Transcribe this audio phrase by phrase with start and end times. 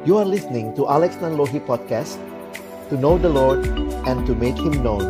[0.00, 2.16] You are listening to Alex Nanlohi Podcast
[2.88, 3.68] To know the Lord
[4.08, 5.04] and to make Him known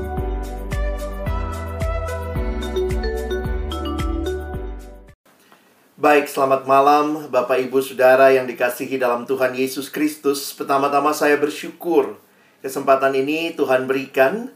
[5.95, 10.51] Baik, selamat malam Bapak Ibu Saudara yang dikasihi dalam Tuhan Yesus Kristus.
[10.58, 12.19] Pertama-tama saya bersyukur
[12.59, 14.51] kesempatan ini Tuhan berikan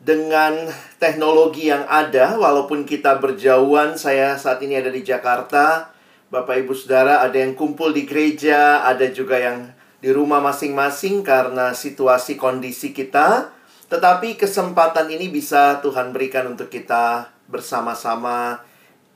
[0.00, 4.00] dengan teknologi yang ada walaupun kita berjauhan.
[4.00, 5.92] Saya saat ini ada di Jakarta.
[6.32, 9.73] Bapak Ibu Saudara ada yang kumpul di gereja, ada juga yang
[10.04, 13.48] di rumah masing-masing karena situasi kondisi kita.
[13.88, 18.60] Tetapi kesempatan ini bisa Tuhan berikan untuk kita bersama-sama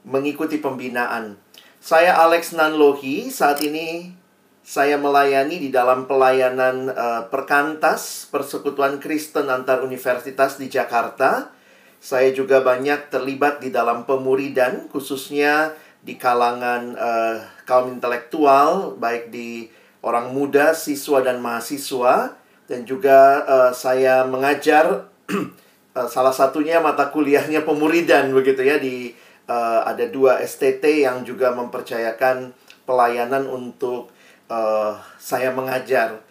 [0.09, 1.37] mengikuti pembinaan.
[1.77, 4.17] Saya Alex Nanlohi, saat ini
[4.65, 11.53] saya melayani di dalam pelayanan uh, perkantas Persekutuan Kristen antar universitas di Jakarta.
[12.01, 17.37] Saya juga banyak terlibat di dalam pemuridan, khususnya di kalangan uh,
[17.69, 19.69] kaum intelektual, baik di
[20.09, 22.33] orang muda, siswa dan mahasiswa,
[22.65, 29.13] dan juga uh, saya mengajar uh, salah satunya mata kuliahnya pemuridan begitu ya di
[29.49, 32.53] uh, ada dua STT yang juga mempercayakan
[32.89, 34.09] pelayanan untuk
[34.49, 36.25] uh, saya mengajar.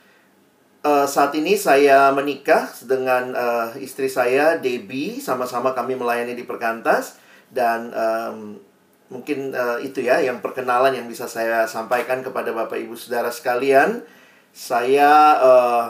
[0.86, 7.22] Uh, saat ini saya menikah dengan uh, istri saya Debbie, sama-sama kami melayani di Perkantas.
[7.47, 8.59] Dan um,
[9.08, 14.03] mungkin uh, itu ya yang perkenalan yang bisa saya sampaikan kepada Bapak Ibu Saudara sekalian.
[14.52, 15.86] Saya uh,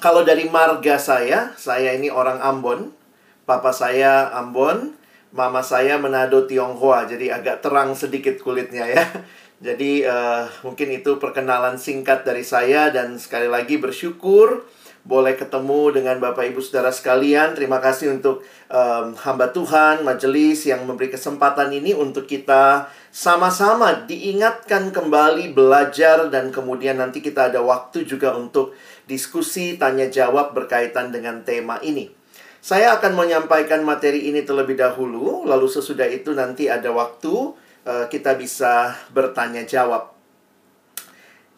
[0.00, 2.96] kalau dari marga saya, saya ini orang Ambon.
[3.44, 4.96] Papa saya Ambon,
[5.34, 9.04] mama saya Manado Tionghoa, jadi agak terang sedikit kulitnya ya.
[9.60, 14.64] Jadi uh, mungkin itu perkenalan singkat dari saya dan sekali lagi bersyukur
[15.00, 17.56] boleh ketemu dengan Bapak Ibu Saudara sekalian.
[17.56, 24.92] Terima kasih untuk um, hamba Tuhan, majelis yang memberi kesempatan ini untuk kita sama-sama diingatkan
[24.92, 28.76] kembali belajar dan kemudian nanti kita ada waktu juga untuk
[29.08, 32.12] diskusi tanya jawab berkaitan dengan tema ini.
[32.60, 37.56] Saya akan menyampaikan materi ini terlebih dahulu, lalu sesudah itu nanti ada waktu
[37.88, 40.19] uh, kita bisa bertanya jawab.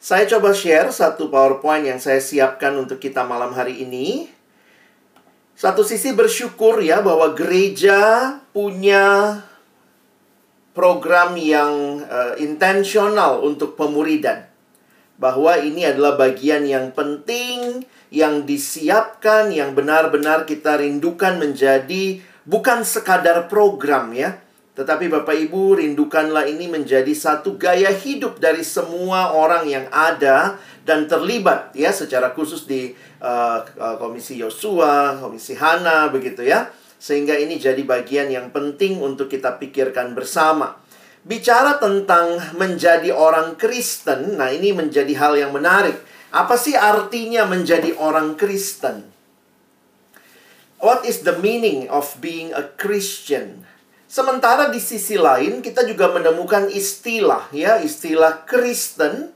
[0.03, 4.27] Saya coba share satu PowerPoint yang saya siapkan untuk kita malam hari ini.
[5.55, 9.39] Satu sisi bersyukur ya bahwa gereja punya
[10.75, 14.51] program yang uh, intensional untuk pemuridan.
[15.23, 23.47] Bahwa ini adalah bagian yang penting yang disiapkan, yang benar-benar kita rindukan menjadi bukan sekadar
[23.47, 24.42] program ya.
[24.73, 30.57] Tetapi Bapak Ibu rindukanlah ini menjadi satu gaya hidup dari semua orang yang ada
[30.89, 33.61] dan terlibat ya secara khusus di uh,
[34.01, 36.73] komisi Yosua, komisi Hana begitu ya.
[36.97, 40.81] Sehingga ini jadi bagian yang penting untuk kita pikirkan bersama.
[41.23, 46.01] Bicara tentang menjadi orang Kristen, nah ini menjadi hal yang menarik
[46.33, 49.05] apa sih artinya menjadi orang Kristen?
[50.81, 53.69] What is the meaning of being a Christian?
[54.13, 59.33] Sementara di sisi lain kita juga menemukan istilah ya, istilah Kristen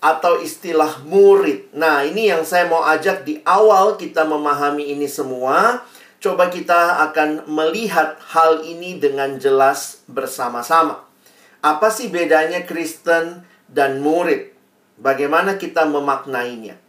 [0.00, 1.68] atau istilah murid.
[1.76, 5.84] Nah, ini yang saya mau ajak di awal kita memahami ini semua.
[6.16, 11.04] Coba kita akan melihat hal ini dengan jelas bersama-sama.
[11.60, 14.48] Apa sih bedanya Kristen dan murid?
[14.96, 16.80] Bagaimana kita memaknainya?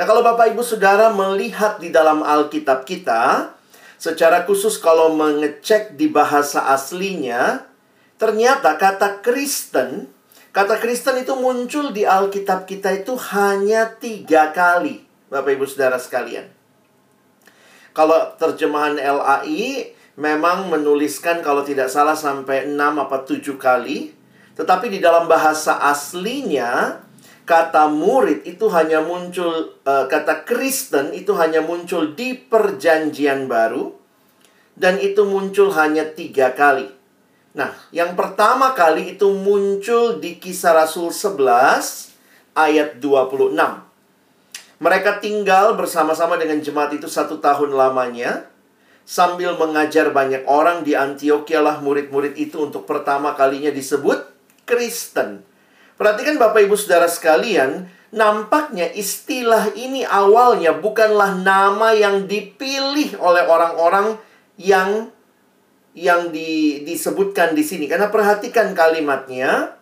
[0.00, 3.52] Nah, kalau Bapak Ibu Saudara melihat di dalam Alkitab kita,
[4.00, 7.68] secara khusus kalau mengecek di bahasa aslinya,
[8.16, 10.10] ternyata kata Kristen,
[10.50, 16.50] kata Kristen itu muncul di Alkitab kita itu hanya tiga kali, Bapak Ibu Saudara sekalian.
[17.94, 24.10] Kalau terjemahan LAI memang menuliskan kalau tidak salah sampai 6 apa 7 kali,
[24.58, 27.03] tetapi di dalam bahasa aslinya
[27.44, 33.92] kata murid itu hanya muncul uh, kata Kristen itu hanya muncul di perjanjian baru
[34.74, 36.90] dan itu muncul hanya tiga kali.
[37.54, 43.54] Nah, yang pertama kali itu muncul di kisah Rasul 11 ayat 26.
[44.82, 48.50] Mereka tinggal bersama-sama dengan jemaat itu satu tahun lamanya.
[49.04, 54.26] Sambil mengajar banyak orang di Antioquia lah murid-murid itu untuk pertama kalinya disebut
[54.66, 55.44] Kristen.
[55.94, 64.18] Perhatikan Bapak Ibu Saudara sekalian, nampaknya istilah ini awalnya bukanlah nama yang dipilih oleh orang-orang
[64.58, 65.10] yang
[65.94, 67.86] yang di, disebutkan di sini.
[67.86, 69.78] Karena perhatikan kalimatnya,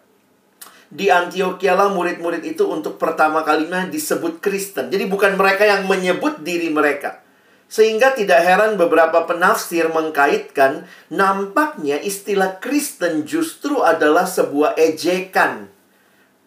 [0.92, 4.92] di Antioquia lah murid-murid itu untuk pertama kalinya disebut Kristen.
[4.92, 7.24] Jadi bukan mereka yang menyebut diri mereka.
[7.72, 15.71] Sehingga tidak heran beberapa penafsir mengkaitkan nampaknya istilah Kristen justru adalah sebuah ejekan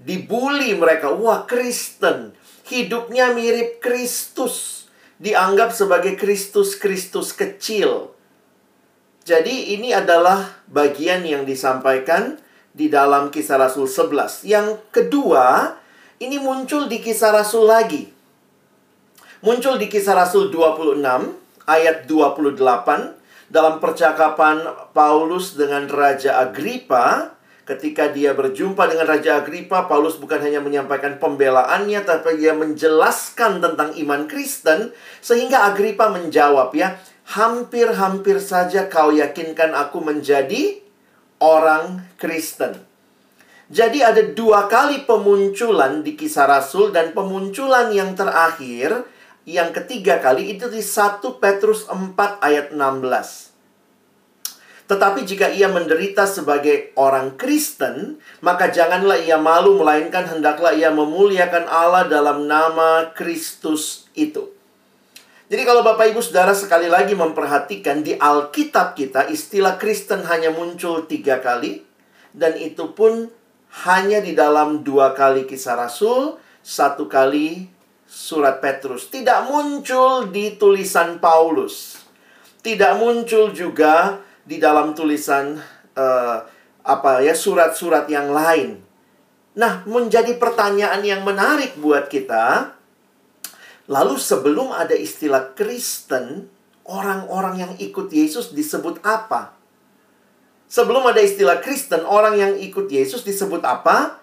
[0.06, 1.12] dibully mereka.
[1.12, 2.38] Wah, Kristen.
[2.70, 4.88] Hidupnya mirip Kristus.
[5.18, 8.14] Dianggap sebagai Kristus-Kristus kecil.
[9.26, 12.38] Jadi ini adalah bagian yang disampaikan
[12.76, 14.46] di dalam kisah Rasul 11.
[14.46, 15.80] Yang kedua,
[16.22, 18.12] ini muncul di kisah Rasul lagi.
[19.42, 21.02] Muncul di kisah Rasul 26
[21.66, 22.60] ayat 28
[23.50, 27.35] dalam percakapan Paulus dengan Raja Agripa
[27.66, 33.98] ketika dia berjumpa dengan Raja Agripa, Paulus bukan hanya menyampaikan pembelaannya, tapi dia menjelaskan tentang
[33.98, 37.02] iman Kristen, sehingga Agripa menjawab ya,
[37.34, 40.78] hampir-hampir saja kau yakinkan aku menjadi
[41.42, 42.86] orang Kristen.
[43.66, 49.10] Jadi ada dua kali pemunculan di kisah Rasul dan pemunculan yang terakhir,
[49.50, 53.45] yang ketiga kali itu di 1 Petrus 4 ayat 16.
[54.86, 61.66] Tetapi jika ia menderita sebagai orang Kristen, maka janganlah ia malu, melainkan hendaklah ia memuliakan
[61.66, 64.54] Allah dalam nama Kristus itu.
[65.46, 71.06] Jadi kalau Bapak Ibu Saudara sekali lagi memperhatikan di Alkitab kita istilah Kristen hanya muncul
[71.06, 71.86] tiga kali
[72.34, 73.30] dan itu pun
[73.86, 77.70] hanya di dalam dua kali kisah Rasul, satu kali
[78.10, 79.10] surat Petrus.
[79.10, 82.02] Tidak muncul di tulisan Paulus.
[82.66, 85.58] Tidak muncul juga di dalam tulisan
[85.98, 86.38] uh,
[86.86, 88.86] apa ya surat-surat yang lain.
[89.58, 92.76] Nah, menjadi pertanyaan yang menarik buat kita.
[93.86, 96.50] Lalu sebelum ada istilah Kristen,
[96.86, 99.54] orang-orang yang ikut Yesus disebut apa?
[100.66, 104.22] Sebelum ada istilah Kristen, orang yang ikut Yesus disebut apa?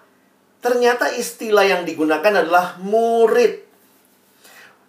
[0.59, 3.63] Ternyata istilah yang digunakan adalah murid.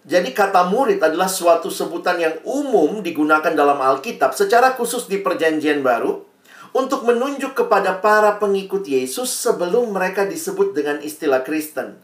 [0.05, 5.81] Jadi kata murid adalah suatu sebutan yang umum digunakan dalam Alkitab secara khusus di Perjanjian
[5.81, 6.29] Baru
[6.77, 11.97] untuk menunjuk kepada para pengikut Yesus sebelum mereka disebut dengan istilah Kristen.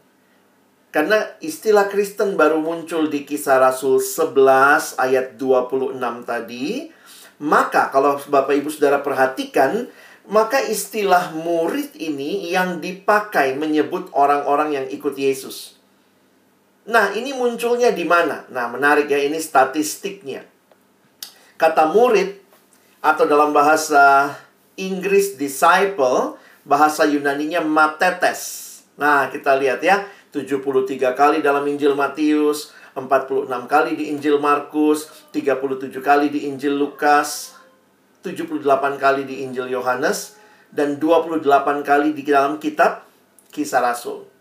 [0.90, 5.96] Karena istilah Kristen baru muncul di kisah Rasul 11 ayat 26
[6.26, 6.90] tadi,
[7.38, 9.88] maka kalau Bapak Ibu Saudara perhatikan,
[10.26, 15.81] maka istilah murid ini yang dipakai menyebut orang-orang yang ikut Yesus.
[16.82, 18.42] Nah, ini munculnya di mana?
[18.50, 20.42] Nah, menarik ya, ini statistiknya.
[21.54, 22.42] Kata murid,
[23.02, 24.34] atau dalam bahasa
[24.74, 28.70] Inggris disciple, bahasa Yunaninya matetes.
[28.98, 36.02] Nah, kita lihat ya, 73 kali dalam Injil Matius, 46 kali di Injil Markus, 37
[36.02, 37.54] kali di Injil Lukas,
[38.26, 40.38] 78 kali di Injil Yohanes,
[40.72, 43.06] dan 28 kali di dalam kitab
[43.52, 44.31] Kisah Rasul.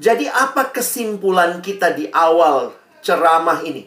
[0.00, 2.72] Jadi apa kesimpulan kita di awal
[3.04, 3.84] ceramah ini?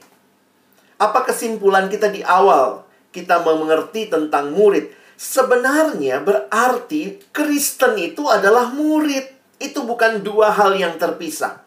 [1.01, 4.94] Apa kesimpulan kita di awal kita mengerti tentang murid?
[5.18, 9.25] Sebenarnya berarti Kristen itu adalah murid.
[9.57, 11.65] Itu bukan dua hal yang terpisah.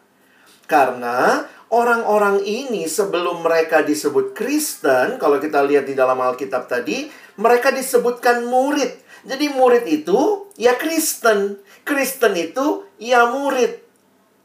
[0.63, 7.75] Karena orang-orang ini sebelum mereka disebut Kristen, kalau kita lihat di dalam Alkitab tadi, mereka
[7.75, 8.95] disebutkan murid.
[9.27, 11.59] Jadi murid itu ya Kristen.
[11.83, 13.86] Kristen itu ya murid.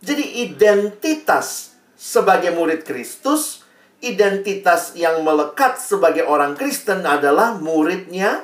[0.02, 3.62] Jadi identitas sebagai murid Kristus,
[4.02, 8.42] identitas yang melekat sebagai orang Kristen adalah muridnya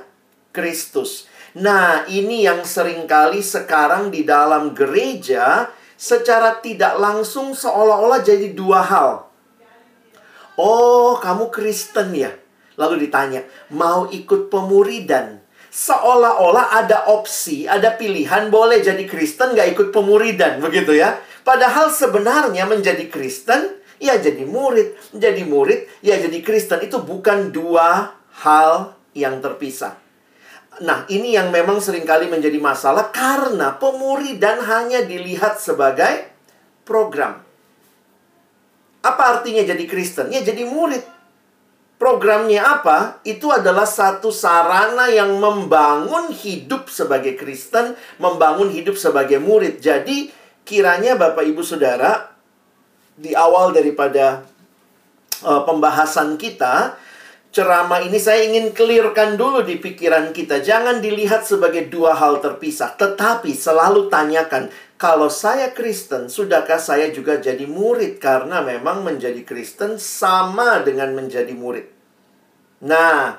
[0.55, 1.26] Kristus.
[1.58, 5.66] Nah, ini yang sering kali sekarang di dalam gereja
[5.99, 9.26] secara tidak langsung seolah-olah jadi dua hal.
[10.54, 12.30] Oh, kamu Kristen ya?
[12.78, 13.42] Lalu ditanya,
[13.75, 15.38] mau ikut pemuridan?
[15.68, 21.20] Seolah-olah ada opsi, ada pilihan boleh jadi Kristen gak ikut pemuridan, begitu ya?
[21.44, 24.96] Padahal sebenarnya menjadi Kristen, ya jadi murid.
[25.12, 26.80] Jadi murid, ya jadi Kristen.
[26.84, 29.96] Itu bukan dua hal yang terpisah.
[30.78, 36.30] Nah, ini yang memang sering kali menjadi masalah karena pemuridan hanya dilihat sebagai
[36.87, 37.42] program.
[39.02, 40.30] Apa artinya jadi Kristen?
[40.30, 41.17] Ya jadi murid.
[41.99, 43.19] Programnya apa?
[43.26, 49.83] Itu adalah satu sarana yang membangun hidup sebagai Kristen, membangun hidup sebagai murid.
[49.83, 50.31] Jadi,
[50.62, 52.31] kiranya Bapak Ibu Saudara
[53.19, 54.47] di awal daripada
[55.43, 56.95] uh, pembahasan kita
[57.50, 62.95] ceramah ini saya ingin clearkan dulu di pikiran kita jangan dilihat sebagai dua hal terpisah
[62.95, 69.97] tetapi selalu tanyakan kalau saya Kristen sudahkah saya juga jadi murid karena memang menjadi Kristen
[69.97, 71.87] sama dengan menjadi murid
[72.83, 73.38] nah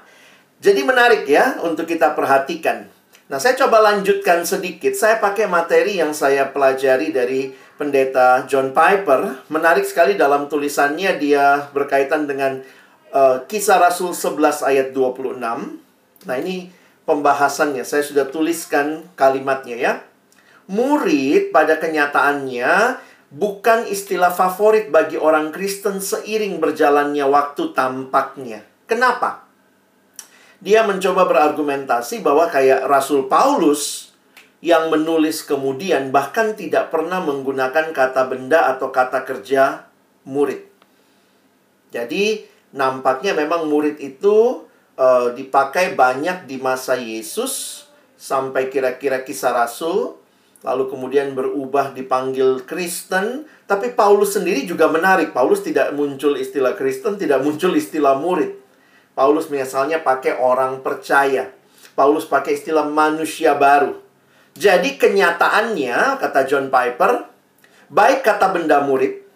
[0.60, 2.88] jadi menarik ya untuk kita perhatikan
[3.30, 4.98] Nah, saya coba lanjutkan sedikit.
[4.98, 9.46] Saya pakai materi yang saya pelajari dari pendeta John Piper.
[9.54, 12.66] Menarik sekali dalam tulisannya dia berkaitan dengan
[13.14, 15.38] uh, kisah Rasul 11 ayat 26.
[16.26, 16.74] Nah, ini
[17.06, 17.86] pembahasannya.
[17.86, 19.94] Saya sudah tuliskan kalimatnya ya.
[20.70, 23.02] Murid pada kenyataannya
[23.34, 28.62] bukan istilah favorit bagi orang Kristen seiring berjalannya waktu tampaknya.
[28.86, 29.50] Kenapa?
[30.62, 34.14] Dia mencoba berargumentasi bahwa kayak Rasul Paulus
[34.60, 39.88] yang menulis kemudian bahkan tidak pernah menggunakan kata benda atau kata kerja
[40.28, 40.68] murid.
[41.96, 42.44] Jadi
[42.76, 44.68] nampaknya memang murid itu
[45.00, 47.88] uh, dipakai banyak di masa Yesus
[48.20, 50.19] sampai kira-kira kisah Rasul
[50.60, 57.16] lalu kemudian berubah dipanggil Kristen tapi Paulus sendiri juga menarik Paulus tidak muncul istilah Kristen
[57.16, 58.60] tidak muncul istilah murid
[59.16, 61.52] Paulus misalnya pakai orang percaya
[61.96, 63.96] Paulus pakai istilah manusia baru
[64.60, 67.24] jadi kenyataannya kata John Piper
[67.88, 69.30] baik kata benda murid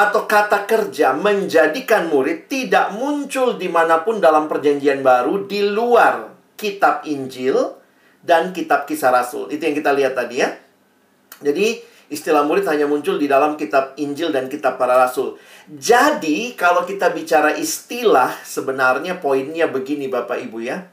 [0.00, 6.32] atau kata kerja menjadikan murid tidak muncul di mana pun dalam perjanjian baru di luar
[6.56, 7.56] kitab Injil
[8.20, 9.48] dan kitab kisah Rasul.
[9.52, 10.48] Itu yang kita lihat tadi ya.
[11.40, 11.80] Jadi
[12.12, 15.40] istilah murid hanya muncul di dalam kitab Injil dan kitab para Rasul.
[15.66, 20.84] Jadi kalau kita bicara istilah sebenarnya poinnya begini Bapak Ibu ya.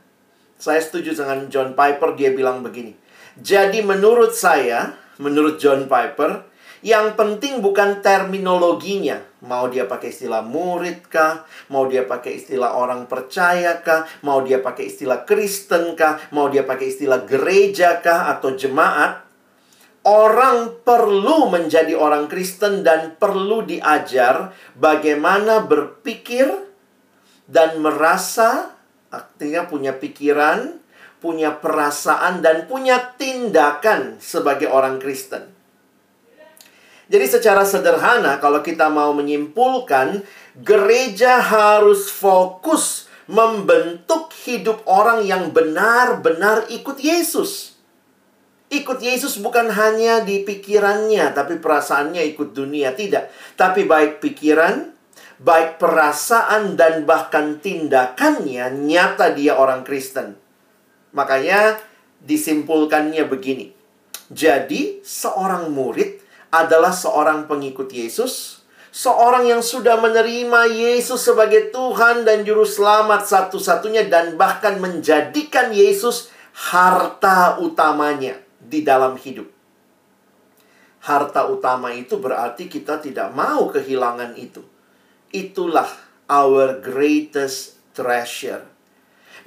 [0.58, 2.98] Saya setuju dengan John Piper dia bilang begini.
[3.38, 6.50] Jadi menurut saya, menurut John Piper,
[6.82, 9.22] yang penting bukan terminologinya.
[9.46, 11.46] Mau dia pakai istilah murid kah?
[11.70, 14.10] Mau dia pakai istilah orang percaya kah?
[14.26, 16.18] Mau dia pakai istilah Kristen kah?
[16.34, 18.34] Mau dia pakai istilah gereja kah?
[18.34, 19.27] Atau jemaat?
[20.08, 26.48] Orang perlu menjadi orang Kristen dan perlu diajar bagaimana berpikir
[27.44, 28.72] dan merasa,
[29.12, 30.80] artinya punya pikiran,
[31.20, 35.52] punya perasaan, dan punya tindakan sebagai orang Kristen.
[37.08, 40.24] Jadi secara sederhana kalau kita mau menyimpulkan
[40.60, 47.77] gereja harus fokus membentuk hidup orang yang benar-benar ikut Yesus.
[48.68, 52.92] Ikut Yesus bukan hanya di pikirannya, tapi perasaannya ikut dunia.
[52.92, 53.56] Tidak.
[53.56, 54.92] Tapi baik pikiran,
[55.40, 60.36] baik perasaan, dan bahkan tindakannya nyata dia orang Kristen.
[61.16, 61.80] Makanya
[62.20, 63.72] disimpulkannya begini.
[64.36, 66.20] Jadi, seorang murid
[66.52, 74.12] adalah seorang pengikut Yesus, seorang yang sudah menerima Yesus sebagai Tuhan dan Juru Selamat satu-satunya,
[74.12, 79.48] dan bahkan menjadikan Yesus harta utamanya di dalam hidup.
[81.08, 84.60] Harta utama itu berarti kita tidak mau kehilangan itu.
[85.32, 85.88] Itulah
[86.28, 88.68] our greatest treasure.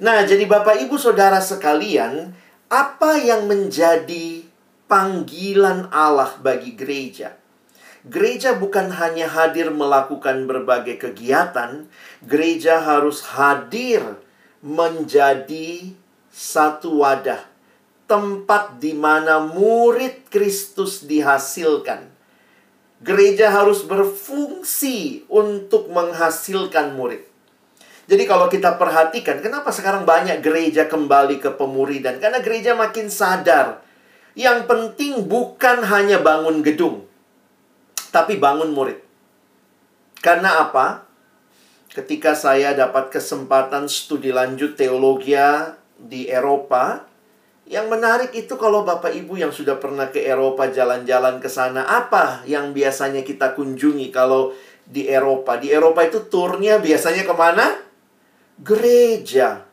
[0.01, 2.33] Nah, jadi Bapak Ibu Saudara sekalian,
[2.71, 4.41] apa yang menjadi
[4.89, 7.37] panggilan Allah bagi gereja.
[8.01, 11.85] Gereja bukan hanya hadir melakukan berbagai kegiatan,
[12.25, 14.01] gereja harus hadir
[14.65, 15.93] menjadi
[16.33, 17.50] satu wadah,
[18.11, 22.11] tempat di mana murid Kristus dihasilkan.
[22.99, 27.23] Gereja harus berfungsi untuk menghasilkan murid.
[28.11, 32.19] Jadi kalau kita perhatikan, kenapa sekarang banyak gereja kembali ke pemuridan?
[32.19, 33.79] Karena gereja makin sadar
[34.35, 37.07] yang penting bukan hanya bangun gedung,
[38.11, 38.99] tapi bangun murid.
[40.19, 41.07] Karena apa?
[41.91, 45.35] Ketika saya dapat kesempatan studi lanjut teologi
[45.95, 47.10] di Eropa,
[47.69, 52.43] yang menarik itu kalau Bapak Ibu yang sudah pernah ke Eropa jalan-jalan ke sana, apa
[52.49, 54.51] yang biasanya kita kunjungi kalau
[54.83, 55.55] di Eropa?
[55.61, 57.65] Di Eropa itu turnya biasanya ke mana?
[58.61, 59.71] Gereja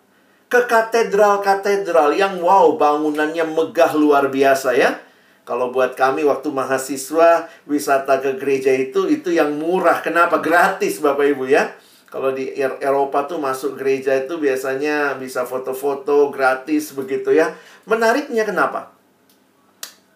[0.49, 4.97] ke katedral-katedral yang wow bangunannya megah luar biasa ya.
[5.45, 10.05] Kalau buat kami waktu mahasiswa wisata ke gereja itu itu yang murah.
[10.05, 10.41] Kenapa?
[10.45, 11.73] Gratis Bapak Ibu ya.
[12.09, 17.53] Kalau di Eropa tuh masuk gereja itu biasanya bisa foto-foto gratis begitu ya.
[17.85, 18.97] Menariknya kenapa?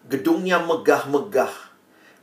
[0.09, 1.53] Gedungnya megah-megah.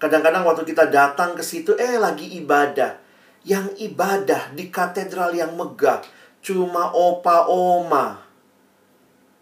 [0.03, 2.99] Kadang-kadang waktu kita datang ke situ eh lagi ibadah.
[3.47, 6.03] Yang ibadah di katedral yang megah
[6.41, 8.17] cuma opa oma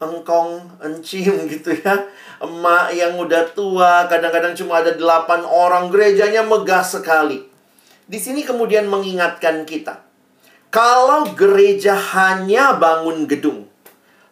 [0.02, 2.06] engkong encim gitu ya
[2.42, 7.46] emak yang udah tua kadang-kadang cuma ada delapan orang gerejanya megah sekali
[8.06, 10.07] di sini kemudian mengingatkan kita
[10.68, 13.68] kalau gereja hanya bangun gedung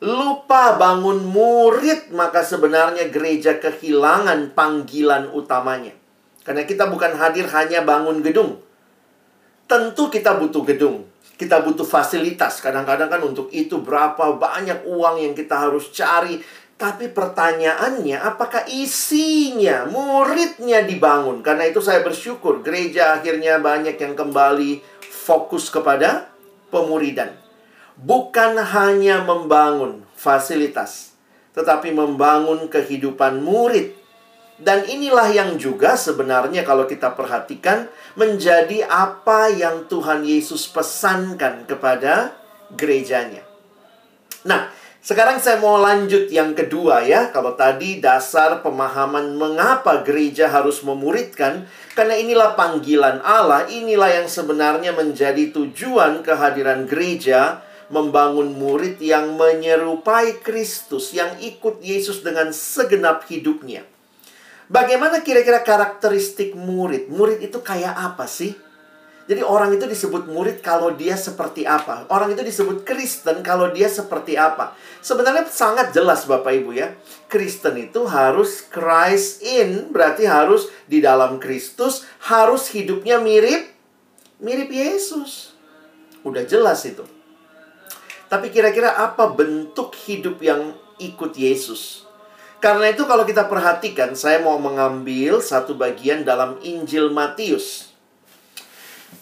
[0.01, 5.97] lupa bangun murid maka sebenarnya gereja kehilangan panggilan utamanya
[6.45, 8.61] karena kita bukan hadir hanya bangun gedung
[9.67, 12.65] tentu kita butuh gedung kita butuh fasilitas.
[12.65, 16.41] Kadang-kadang kan untuk itu berapa banyak uang yang kita harus cari.
[16.77, 21.41] Tapi pertanyaannya, apakah isinya, muridnya dibangun?
[21.41, 24.96] Karena itu saya bersyukur gereja akhirnya banyak yang kembali
[25.27, 26.31] fokus kepada
[26.71, 27.35] pemuridan.
[27.99, 31.19] Bukan hanya membangun fasilitas,
[31.59, 33.97] tetapi membangun kehidupan murid
[34.57, 42.33] Dan inilah yang juga sebenarnya kalau kita perhatikan menjadi apa yang Tuhan Yesus pesankan kepada
[42.73, 43.45] gerejanya.
[44.49, 44.73] Nah,
[45.05, 47.29] sekarang saya mau lanjut yang kedua ya.
[47.37, 54.93] Kalau tadi dasar pemahaman mengapa gereja harus memuridkan, karena inilah panggilan Allah, inilah yang sebenarnya
[54.93, 63.89] menjadi tujuan kehadiran gereja membangun murid yang menyerupai Kristus, yang ikut Yesus dengan segenap hidupnya.
[64.69, 67.09] Bagaimana kira-kira karakteristik murid?
[67.09, 68.53] Murid itu kayak apa sih?
[69.27, 72.07] Jadi orang itu disebut murid kalau dia seperti apa?
[72.15, 74.79] Orang itu disebut Kristen kalau dia seperti apa?
[75.03, 76.95] Sebenarnya sangat jelas Bapak Ibu ya.
[77.27, 83.77] Kristen itu harus Christ in, berarti harus di dalam Kristus, harus hidupnya mirip
[84.41, 85.57] mirip Yesus.
[86.25, 87.05] Udah jelas itu.
[88.27, 92.07] Tapi kira-kira apa bentuk hidup yang ikut Yesus?
[92.59, 97.86] Karena itu kalau kita perhatikan, saya mau mengambil satu bagian dalam Injil Matius.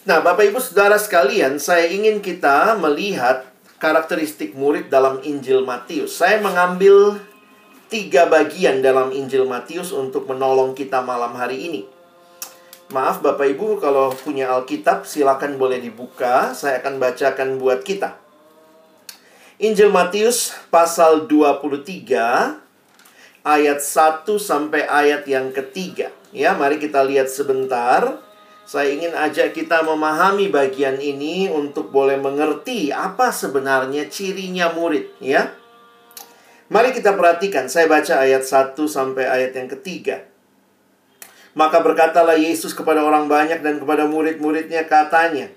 [0.03, 3.47] Nah, Bapak Ibu Saudara sekalian, saya ingin kita melihat
[3.79, 6.19] karakteristik murid dalam Injil Matius.
[6.19, 7.23] Saya mengambil
[7.87, 11.81] tiga bagian dalam Injil Matius untuk menolong kita malam hari ini.
[12.91, 18.13] Maaf Bapak Ibu kalau punya Alkitab silakan boleh dibuka, saya akan bacakan buat kita.
[19.57, 22.59] Injil Matius pasal 23
[23.45, 26.11] ayat 1 sampai ayat yang ketiga.
[26.35, 28.24] Ya, mari kita lihat sebentar.
[28.65, 35.53] Saya ingin ajak kita memahami bagian ini untuk boleh mengerti apa sebenarnya cirinya murid, ya.
[36.73, 40.25] Mari kita perhatikan, saya baca ayat 1 sampai ayat yang ketiga.
[41.53, 45.53] Maka berkatalah Yesus kepada orang banyak dan kepada murid-muridnya katanya,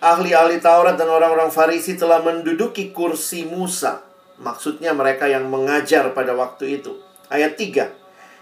[0.00, 4.10] Ahli-ahli Taurat dan orang-orang Farisi telah menduduki kursi Musa
[4.40, 6.96] Maksudnya mereka yang mengajar pada waktu itu.
[7.28, 7.92] Ayat 3.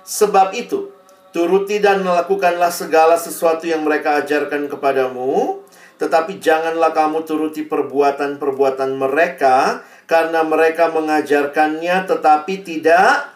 [0.06, 0.94] Sebab itu,
[1.38, 5.62] turuti dan melakukanlah segala sesuatu yang mereka ajarkan kepadamu,
[5.94, 13.30] tetapi janganlah kamu turuti perbuatan-perbuatan mereka, karena mereka mengajarkannya tetapi tidak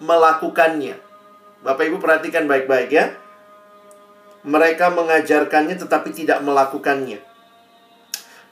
[0.00, 0.96] melakukannya.
[1.60, 3.12] Bapak Ibu perhatikan baik-baik ya.
[4.48, 7.20] Mereka mengajarkannya tetapi tidak melakukannya.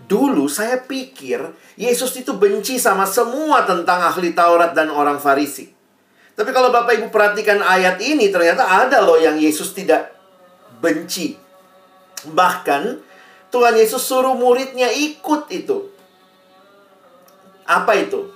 [0.05, 1.41] Dulu saya pikir
[1.81, 5.80] Yesus itu benci sama semua tentang ahli Taurat dan orang Farisi.
[6.35, 10.15] Tapi kalau Bapak Ibu perhatikan ayat ini ternyata ada loh yang Yesus tidak
[10.81, 11.37] benci.
[12.25, 12.83] Bahkan
[13.51, 15.91] Tuhan Yesus suruh muridnya ikut itu.
[17.67, 18.31] Apa itu?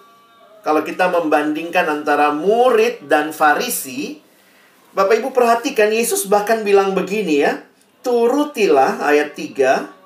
[0.64, 4.20] Kalau kita membandingkan antara murid dan Farisi,
[4.96, 7.60] Bapak Ibu perhatikan Yesus bahkan bilang begini ya,
[8.00, 10.04] turutilah ayat 3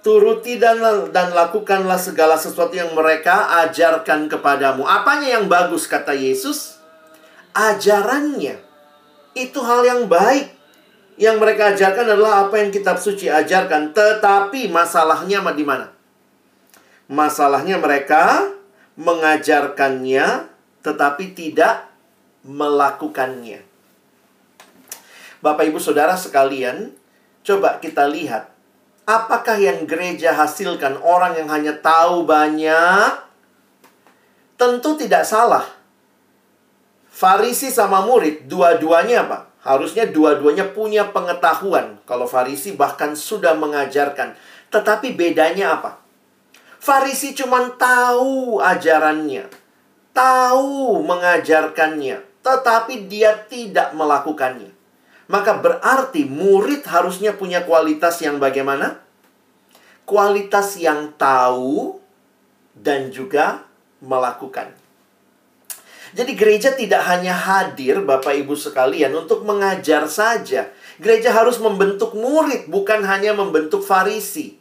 [0.00, 0.80] turuti dan
[1.12, 4.88] dan lakukanlah segala sesuatu yang mereka ajarkan kepadamu.
[4.88, 6.79] Apanya yang bagus kata Yesus?
[7.52, 8.58] Ajarannya.
[9.34, 10.58] Itu hal yang baik.
[11.20, 15.92] Yang mereka ajarkan adalah apa yang kitab suci ajarkan, tetapi masalahnya di mana?
[17.12, 18.48] Masalahnya mereka
[18.96, 20.48] mengajarkannya
[20.80, 21.92] tetapi tidak
[22.40, 23.60] melakukannya.
[25.44, 26.96] Bapak Ibu Saudara sekalian,
[27.44, 28.48] coba kita lihat
[29.10, 33.10] Apakah yang gereja hasilkan orang yang hanya tahu banyak?
[34.54, 35.66] Tentu tidak salah.
[37.20, 39.52] Farisi sama murid, dua-duanya apa?
[39.60, 42.00] Harusnya dua-duanya punya pengetahuan.
[42.08, 44.32] Kalau Farisi bahkan sudah mengajarkan.
[44.72, 46.00] Tetapi bedanya apa?
[46.80, 49.52] Farisi cuma tahu ajarannya.
[50.16, 52.40] Tahu mengajarkannya.
[52.40, 54.72] Tetapi dia tidak melakukannya.
[55.28, 58.96] Maka berarti murid harusnya punya kualitas yang bagaimana?
[60.08, 62.00] Kualitas yang tahu
[62.72, 63.68] dan juga
[64.00, 64.79] melakukan.
[66.10, 70.66] Jadi gereja tidak hanya hadir Bapak Ibu sekalian untuk mengajar saja.
[70.98, 74.58] Gereja harus membentuk murid bukan hanya membentuk farisi.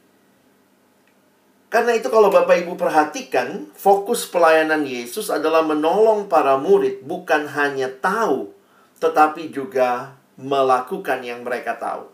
[1.69, 7.93] Karena itu kalau Bapak Ibu perhatikan, fokus pelayanan Yesus adalah menolong para murid bukan hanya
[7.93, 8.49] tahu,
[8.97, 12.09] tetapi juga melakukan yang mereka tahu.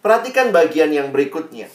[0.00, 1.68] Perhatikan bagian yang berikutnya.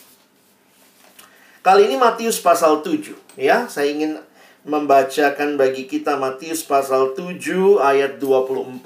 [1.62, 3.70] Kali ini Matius pasal 7, ya.
[3.70, 4.18] Saya ingin
[4.62, 8.78] membacakan bagi kita Matius pasal 7 ayat 24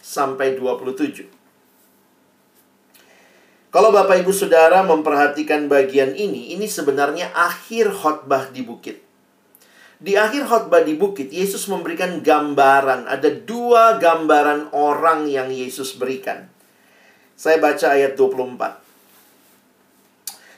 [0.00, 1.28] sampai 27.
[3.68, 9.02] Kalau Bapak Ibu Saudara memperhatikan bagian ini, ini sebenarnya akhir khotbah di bukit.
[9.98, 13.10] Di akhir khotbah di bukit, Yesus memberikan gambaran.
[13.10, 16.46] Ada dua gambaran orang yang Yesus berikan.
[17.34, 18.83] Saya baca ayat 24.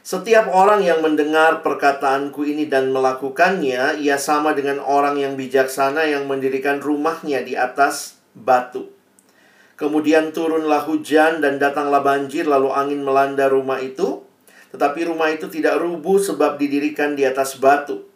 [0.06, 6.30] Setiap orang yang mendengar perkataanku ini dan melakukannya, ia sama dengan orang yang bijaksana yang
[6.30, 8.86] mendirikan rumahnya di atas batu.
[9.74, 14.22] Kemudian turunlah hujan dan datanglah banjir lalu angin melanda rumah itu.
[14.70, 18.06] Tetapi rumah itu tidak rubuh sebab didirikan di atas batu.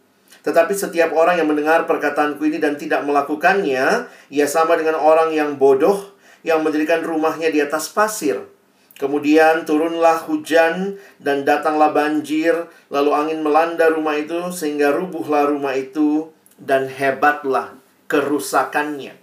[0.46, 5.59] Tetapi setiap orang yang mendengar perkataanku ini dan tidak melakukannya, ia sama dengan orang yang
[5.59, 6.14] bodoh
[6.46, 8.59] yang mendirikan rumahnya di atas pasir.
[9.00, 16.28] Kemudian turunlah hujan dan datanglah banjir, lalu angin melanda rumah itu sehingga rubuhlah rumah itu
[16.60, 17.80] dan hebatlah
[18.12, 19.16] kerusakannya.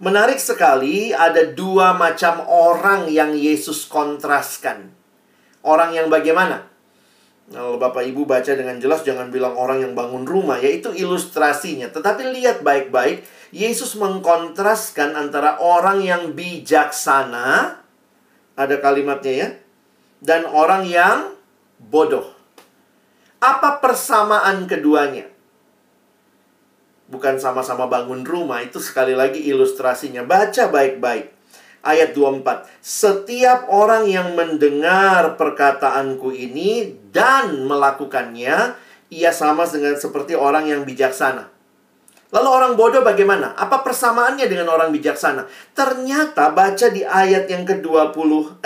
[0.00, 4.88] Menarik sekali, ada dua macam orang yang Yesus kontraskan.
[5.60, 6.72] Orang yang bagaimana?
[7.52, 11.92] Kalau Bapak Ibu baca dengan jelas, jangan bilang orang yang bangun rumah, yaitu ilustrasinya.
[11.92, 17.81] Tetapi lihat baik-baik, Yesus mengkontraskan antara orang yang bijaksana,
[18.56, 19.48] ada kalimatnya ya,
[20.22, 21.34] dan orang yang
[21.78, 22.30] bodoh.
[23.42, 25.32] Apa persamaan keduanya?
[27.12, 28.64] bukan sama-sama bangun rumah.
[28.64, 30.24] Itu sekali lagi ilustrasinya.
[30.24, 31.28] Baca baik-baik.
[31.84, 32.64] Ayat 24.
[32.80, 38.80] Setiap orang yang mendengar perkataanku ini dan melakukannya,
[39.12, 41.51] ia sama dengan seperti orang yang bijaksana.
[42.32, 43.52] Lalu orang bodoh bagaimana?
[43.52, 45.44] Apa persamaannya dengan orang bijaksana?
[45.76, 48.64] Ternyata baca di ayat yang ke-26,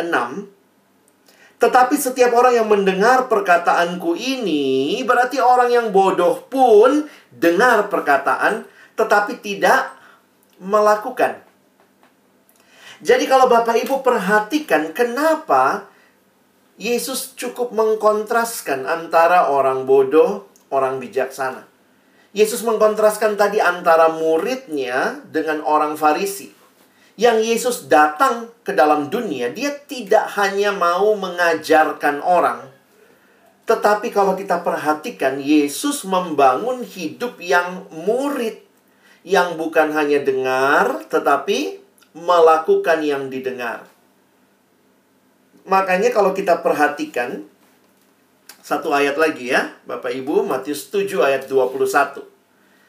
[1.58, 8.62] tetapi setiap orang yang mendengar perkataanku ini, berarti orang yang bodoh pun dengar perkataan,
[8.94, 9.98] tetapi tidak
[10.62, 11.42] melakukan.
[13.02, 15.90] Jadi kalau Bapak Ibu perhatikan kenapa
[16.78, 21.65] Yesus cukup mengkontraskan antara orang bodoh, orang bijaksana.
[22.36, 26.52] Yesus mengkontraskan tadi antara muridnya dengan orang Farisi
[27.16, 32.68] yang Yesus datang ke dalam dunia, dia tidak hanya mau mengajarkan orang,
[33.64, 38.62] tetapi kalau kita perhatikan, Yesus membangun hidup yang murid,
[39.24, 41.82] yang bukan hanya dengar, tetapi
[42.14, 43.88] melakukan yang didengar.
[45.66, 47.48] Makanya, kalau kita perhatikan,
[48.66, 52.26] satu ayat lagi ya, Bapak Ibu, Matius 7 ayat 21.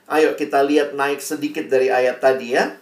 [0.10, 2.82] Ayo kita lihat naik sedikit dari ayat tadi ya.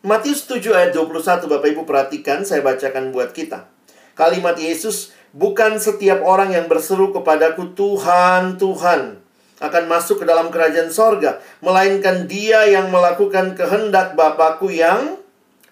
[0.00, 3.68] Matius 7 ayat 21 Bapak Ibu perhatikan saya bacakan buat kita.
[4.16, 9.20] Kalimat Yesus, bukan setiap orang yang berseru kepadaku Tuhan, Tuhan
[9.60, 11.44] akan masuk ke dalam kerajaan sorga.
[11.60, 15.20] Melainkan dia yang melakukan kehendak Bapakku yang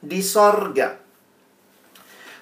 [0.05, 1.01] di sorga.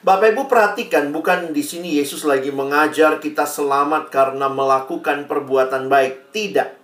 [0.03, 6.35] Bapak Ibu perhatikan, bukan di sini Yesus lagi mengajar kita selamat karena melakukan perbuatan baik.
[6.35, 6.75] Tidak.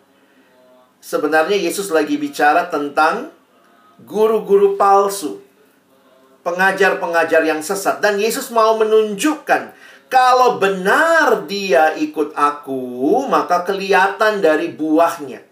[1.02, 3.34] Sebenarnya Yesus lagi bicara tentang
[4.06, 5.42] guru-guru palsu,
[6.46, 9.74] pengajar-pengajar yang sesat, dan Yesus mau menunjukkan
[10.06, 15.47] kalau benar dia ikut aku, maka kelihatan dari buahnya.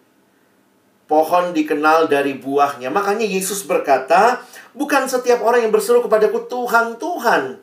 [1.07, 2.91] Pohon dikenal dari buahnya.
[2.91, 4.43] Makanya Yesus berkata,
[4.75, 7.63] bukan setiap orang yang berseru kepadaku Tuhan, Tuhan.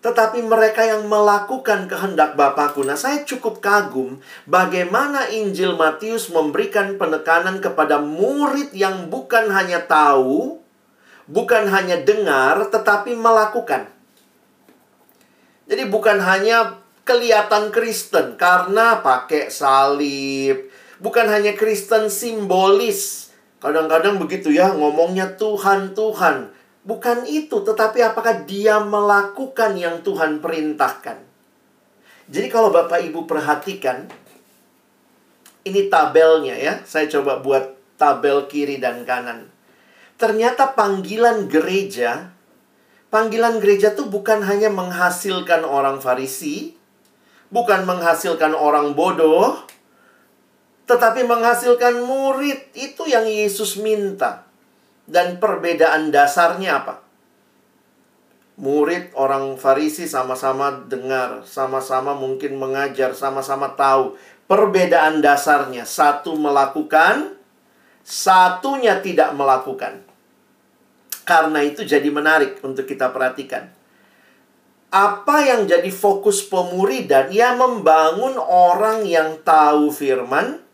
[0.00, 2.86] Tetapi mereka yang melakukan kehendak Bapakku.
[2.88, 10.62] Nah, saya cukup kagum bagaimana Injil Matius memberikan penekanan kepada murid yang bukan hanya tahu,
[11.28, 13.92] bukan hanya dengar, tetapi melakukan.
[15.68, 23.30] Jadi bukan hanya kelihatan Kristen karena pakai salib, bukan hanya Kristen simbolis.
[23.58, 26.54] Kadang-kadang begitu ya, ngomongnya Tuhan, Tuhan.
[26.86, 31.18] Bukan itu, tetapi apakah dia melakukan yang Tuhan perintahkan.
[32.28, 34.06] Jadi kalau Bapak Ibu perhatikan,
[35.66, 36.74] ini tabelnya ya.
[36.86, 39.50] Saya coba buat tabel kiri dan kanan.
[40.16, 42.30] Ternyata panggilan gereja,
[43.10, 46.78] panggilan gereja itu bukan hanya menghasilkan orang Farisi,
[47.50, 49.62] bukan menghasilkan orang bodoh,
[50.88, 52.72] tetapi menghasilkan murid.
[52.72, 54.48] Itu yang Yesus minta.
[55.04, 56.94] Dan perbedaan dasarnya apa?
[58.58, 64.18] Murid orang Farisi sama-sama dengar, sama-sama mungkin mengajar, sama-sama tahu.
[64.48, 67.36] Perbedaan dasarnya, satu melakukan,
[68.02, 70.02] satunya tidak melakukan.
[71.28, 73.68] Karena itu jadi menarik untuk kita perhatikan.
[74.88, 77.28] Apa yang jadi fokus pemuridan?
[77.28, 80.64] Ya membangun orang yang tahu firman,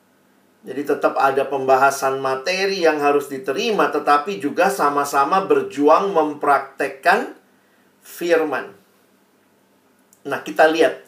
[0.65, 7.37] jadi tetap ada pembahasan materi yang harus diterima tetapi juga sama-sama berjuang mempraktekkan
[8.01, 8.73] firman.
[10.25, 11.05] Nah, kita lihat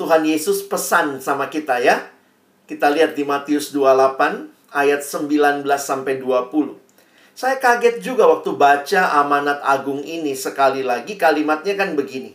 [0.00, 2.00] Tuhan Yesus pesan sama kita ya.
[2.64, 6.80] Kita lihat di Matius 28 ayat 19 sampai 20.
[7.36, 12.32] Saya kaget juga waktu baca amanat agung ini sekali lagi kalimatnya kan begini.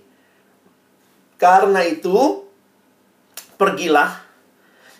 [1.42, 2.46] Karena itu
[3.58, 4.29] pergilah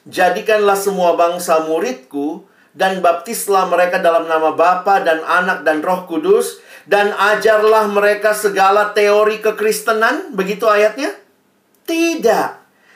[0.10, 6.58] Jadikanlah semua bangsa muridku dan baptislah mereka dalam nama Bapa dan Anak dan Roh Kudus
[6.90, 11.14] dan ajarlah mereka segala teori kekristenan, begitu ayatnya?
[11.86, 12.50] Tidak.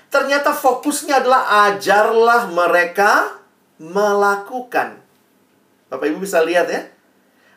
[0.09, 3.37] Ternyata fokusnya adalah ajarlah mereka
[3.77, 4.97] melakukan.
[5.93, 6.89] Bapak Ibu bisa lihat ya.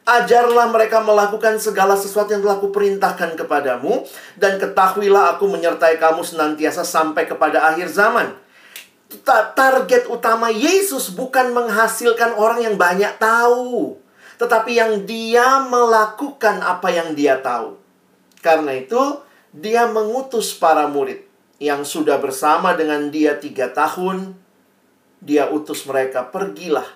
[0.06, 4.06] Ajarlah mereka melakukan segala sesuatu yang telah kuperintahkan kepadamu
[4.38, 8.45] dan ketahuilah aku menyertai kamu senantiasa sampai kepada akhir zaman.
[9.26, 13.98] Target utama Yesus bukan menghasilkan orang yang banyak tahu,
[14.38, 17.78] tetapi yang dia melakukan apa yang dia tahu.
[18.42, 19.22] Karena itu,
[19.54, 21.22] dia mengutus para murid
[21.62, 24.34] yang sudah bersama dengan dia tiga tahun.
[25.22, 26.86] Dia utus mereka, pergilah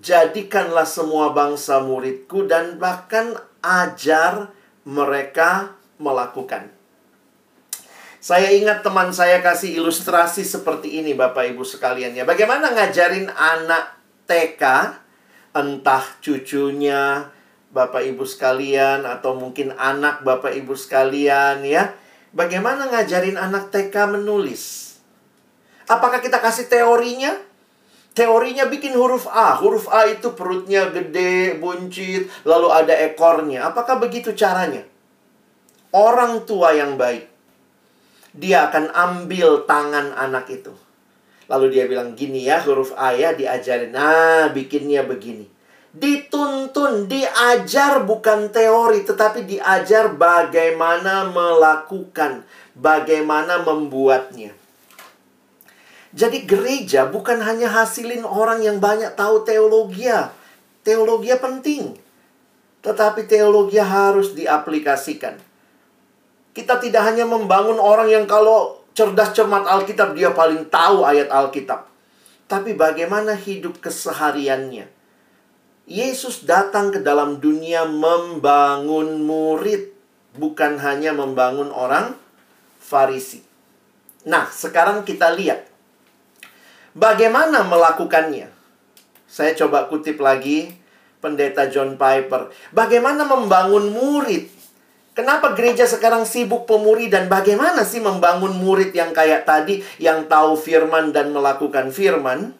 [0.00, 4.48] jadikanlah semua bangsa muridku dan bahkan ajar
[4.82, 6.72] mereka melakukan.
[8.22, 12.22] Saya ingat teman saya kasih ilustrasi seperti ini Bapak Ibu sekalian ya.
[12.22, 13.98] Bagaimana ngajarin anak
[14.30, 14.62] TK
[15.50, 17.26] entah cucunya
[17.74, 21.98] Bapak Ibu sekalian atau mungkin anak Bapak Ibu sekalian ya.
[22.30, 24.94] Bagaimana ngajarin anak TK menulis?
[25.90, 27.34] Apakah kita kasih teorinya?
[28.14, 29.58] Teorinya bikin huruf A.
[29.58, 33.66] Huruf A itu perutnya gede, buncit, lalu ada ekornya.
[33.66, 34.86] Apakah begitu caranya?
[35.90, 37.31] Orang tua yang baik,
[38.32, 40.72] dia akan ambil tangan anak itu.
[41.52, 43.92] Lalu dia bilang, gini ya huruf A ya diajarin.
[43.92, 45.44] Nah, bikinnya begini.
[45.92, 54.56] Dituntun, diajar bukan teori, tetapi diajar bagaimana melakukan, bagaimana membuatnya.
[56.16, 60.08] Jadi gereja bukan hanya hasilin orang yang banyak tahu teologi.
[60.80, 61.96] Teologi penting.
[62.80, 65.51] Tetapi teologi harus diaplikasikan.
[66.52, 71.88] Kita tidak hanya membangun orang yang kalau cerdas cermat Alkitab dia paling tahu ayat Alkitab.
[72.48, 74.84] Tapi bagaimana hidup kesehariannya.
[75.88, 79.92] Yesus datang ke dalam dunia membangun murid.
[80.32, 82.16] Bukan hanya membangun orang
[82.80, 83.44] Farisi.
[84.24, 85.72] Nah, sekarang kita lihat
[86.92, 88.52] Bagaimana melakukannya?
[89.24, 90.76] Saya coba kutip lagi
[91.24, 92.52] pendeta John Piper.
[92.68, 94.52] Bagaimana membangun murid?
[95.12, 100.56] Kenapa gereja sekarang sibuk pemuri dan bagaimana sih membangun murid yang kayak tadi yang tahu
[100.56, 102.56] firman dan melakukan firman?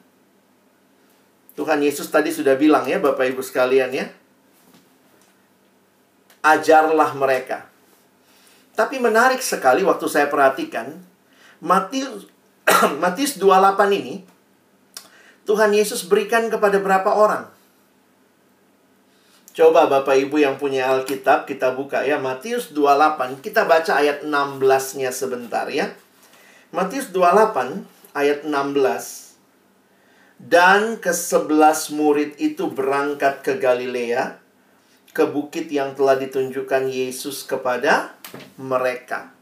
[1.56, 4.06] Tuhan Yesus tadi sudah bilang ya Bapak Ibu sekalian ya.
[6.44, 7.72] Ajarlah mereka.
[8.72, 10.96] Tapi menarik sekali waktu saya perhatikan
[11.60, 12.28] Matius
[13.04, 14.24] Matius 28 ini
[15.44, 17.51] Tuhan Yesus berikan kepada berapa orang?
[19.52, 25.12] Coba Bapak Ibu yang punya Alkitab kita buka ya Matius 28 kita baca ayat 16-nya
[25.12, 25.92] sebentar ya.
[26.72, 29.36] Matius 28 ayat 16
[30.40, 34.40] dan ke sebelas murid itu berangkat ke Galilea
[35.12, 38.16] ke bukit yang telah ditunjukkan Yesus kepada
[38.56, 39.36] mereka.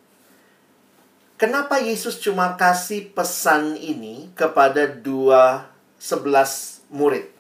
[1.39, 7.40] Kenapa Yesus cuma kasih pesan ini kepada dua sebelas murid?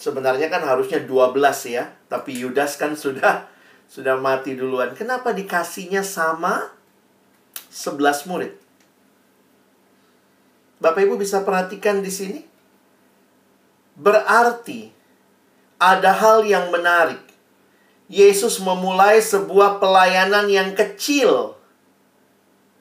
[0.00, 3.44] Sebenarnya kan harusnya dua belas ya, tapi Yudas kan sudah
[3.94, 4.96] sudah mati duluan.
[4.96, 6.72] Kenapa dikasihnya sama
[7.68, 8.56] sebelas murid?
[10.80, 12.40] Bapak Ibu bisa perhatikan di sini.
[14.00, 14.88] Berarti
[15.76, 17.20] ada hal yang menarik.
[18.08, 21.60] Yesus memulai sebuah pelayanan yang kecil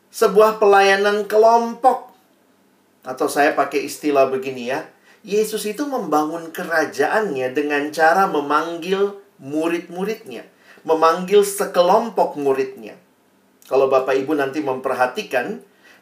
[0.09, 2.09] sebuah pelayanan kelompok.
[3.05, 4.85] Atau saya pakai istilah begini ya.
[5.23, 10.47] Yesus itu membangun kerajaannya dengan cara memanggil murid-muridnya,
[10.87, 12.95] memanggil sekelompok muridnya.
[13.67, 15.59] Kalau Bapak Ibu nanti memperhatikan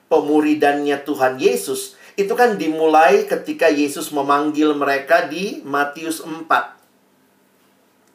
[0.08, 6.46] pemuridannya Tuhan Yesus, itu kan dimulai ketika Yesus memanggil mereka di Matius 4.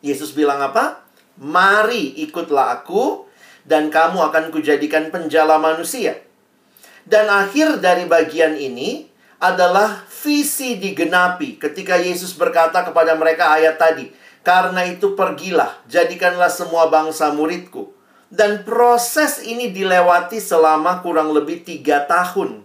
[0.03, 1.03] Yesus bilang apa?
[1.39, 3.27] Mari ikutlah aku
[3.63, 6.19] dan kamu akan kujadikan penjala manusia.
[7.07, 9.07] Dan akhir dari bagian ini
[9.43, 14.15] adalah visi digenapi ketika Yesus berkata kepada mereka ayat tadi,
[14.47, 17.91] "Karena itu pergilah, jadikanlah semua bangsa muridku."
[18.33, 22.65] Dan proses ini dilewati selama kurang lebih tiga tahun.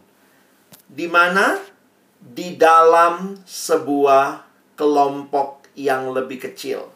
[0.88, 1.60] Di mana?
[2.24, 4.48] Di dalam sebuah
[4.80, 6.88] kelompok yang lebih kecil.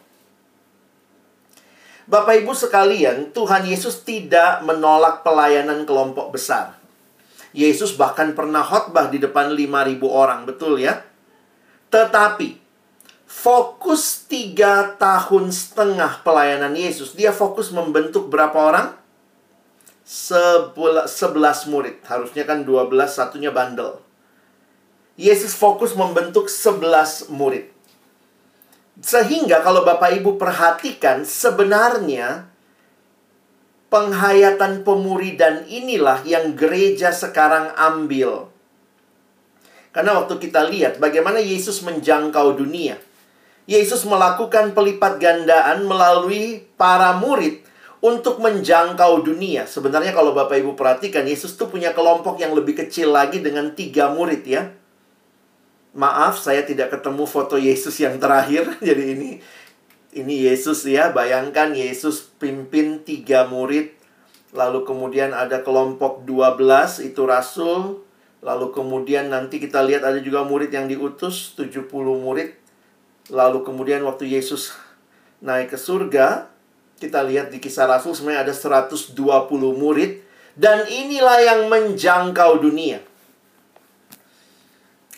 [2.08, 6.81] Bapak Ibu sekalian, Tuhan Yesus tidak menolak pelayanan kelompok besar.
[7.52, 11.04] Yesus bahkan pernah khotbah di depan 5000 orang, betul ya?
[11.92, 12.56] Tetapi
[13.28, 18.96] fokus tiga tahun setengah pelayanan Yesus, dia fokus membentuk berapa orang?
[21.08, 22.00] Sebelas murid.
[22.08, 24.00] Harusnya kan 12, satunya bandel.
[25.20, 27.68] Yesus fokus membentuk 11 murid.
[29.00, 32.51] Sehingga kalau Bapak Ibu perhatikan sebenarnya
[33.92, 38.48] penghayatan pemuridan inilah yang gereja sekarang ambil.
[39.92, 42.96] Karena waktu kita lihat bagaimana Yesus menjangkau dunia.
[43.68, 47.62] Yesus melakukan pelipat gandaan melalui para murid
[48.02, 49.68] untuk menjangkau dunia.
[49.68, 54.10] Sebenarnya kalau Bapak Ibu perhatikan, Yesus tuh punya kelompok yang lebih kecil lagi dengan tiga
[54.10, 54.74] murid ya.
[55.94, 58.66] Maaf, saya tidak ketemu foto Yesus yang terakhir.
[58.88, 59.30] Jadi ini
[60.12, 61.10] ini Yesus ya.
[61.10, 63.96] Bayangkan Yesus pimpin tiga murid.
[64.52, 68.04] Lalu kemudian ada kelompok 12 itu rasul.
[68.44, 72.52] Lalu kemudian nanti kita lihat ada juga murid yang diutus 70 murid.
[73.32, 74.74] Lalu kemudian waktu Yesus
[75.40, 76.52] naik ke surga,
[76.98, 79.14] kita lihat di kisah rasul sebenarnya ada 120
[79.74, 80.22] murid
[80.58, 83.00] dan inilah yang menjangkau dunia.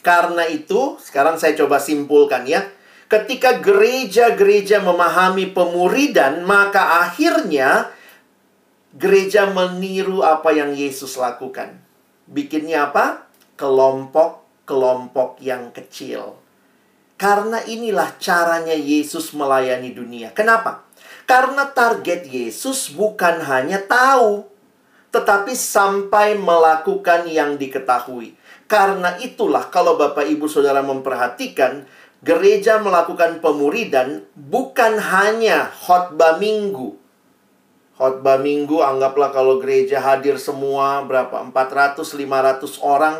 [0.05, 2.69] Karena itu, sekarang saya coba simpulkan ya.
[3.05, 7.93] Ketika gereja-gereja memahami pemuridan, maka akhirnya
[8.95, 11.79] gereja meniru apa yang Yesus lakukan.
[12.25, 13.29] Bikinnya apa?
[13.61, 16.41] Kelompok-kelompok yang kecil.
[17.15, 20.35] Karena inilah caranya Yesus melayani dunia.
[20.35, 20.83] Kenapa?
[21.25, 24.45] Karena target Yesus bukan hanya tahu,
[25.15, 28.35] tetapi sampai melakukan yang diketahui.
[28.67, 31.87] Karena itulah kalau Bapak Ibu Saudara memperhatikan,
[32.25, 36.97] gereja melakukan pemuridan bukan hanya khotbah minggu,
[38.01, 43.17] khotbah minggu anggaplah kalau gereja hadir semua berapa 400 500 orang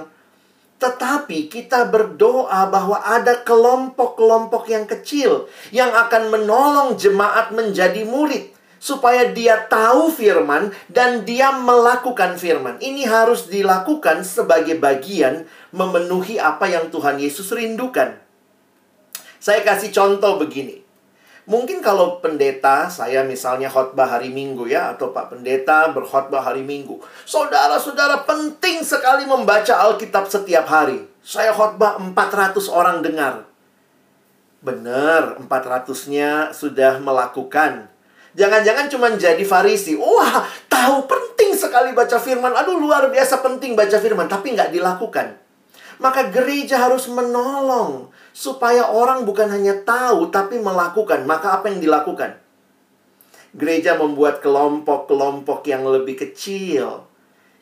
[0.75, 8.51] tetapi kita berdoa bahwa ada kelompok-kelompok yang kecil yang akan menolong jemaat menjadi murid
[8.83, 12.77] supaya dia tahu firman dan dia melakukan firman.
[12.85, 18.24] Ini harus dilakukan sebagai bagian memenuhi apa yang Tuhan Yesus rindukan.
[19.45, 20.81] Saya kasih contoh begini.
[21.45, 26.97] Mungkin kalau pendeta, saya misalnya khotbah hari Minggu ya, atau Pak Pendeta berkhotbah hari Minggu.
[27.29, 31.05] Saudara-saudara penting sekali membaca Alkitab setiap hari.
[31.21, 33.45] Saya khotbah 400 orang dengar.
[34.65, 37.93] Benar, 400-nya sudah melakukan.
[38.41, 39.93] Jangan-jangan cuma jadi farisi.
[39.93, 42.57] Wah, tahu penting sekali baca firman.
[42.65, 44.25] Aduh, luar biasa penting baca firman.
[44.25, 45.44] Tapi nggak dilakukan.
[46.05, 51.25] Maka gereja harus menolong supaya orang bukan hanya tahu tapi melakukan.
[51.25, 52.37] Maka apa yang dilakukan?
[53.57, 57.09] Gereja membuat kelompok-kelompok yang lebih kecil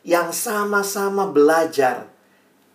[0.03, 2.11] yang sama-sama belajar.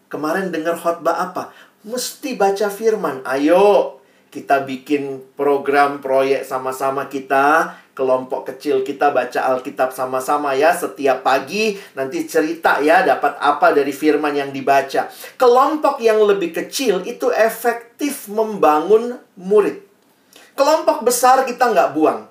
[0.09, 1.53] Kemarin dengar khotbah apa?
[1.85, 3.21] Mesti baca firman.
[3.29, 4.01] Ayo,
[4.33, 11.75] kita bikin program proyek sama-sama kita kelompok kecil kita baca Alkitab sama-sama ya setiap pagi
[11.99, 15.11] nanti cerita ya dapat apa dari firman yang dibaca.
[15.35, 19.83] Kelompok yang lebih kecil itu efektif membangun murid.
[20.55, 22.31] Kelompok besar kita nggak buang.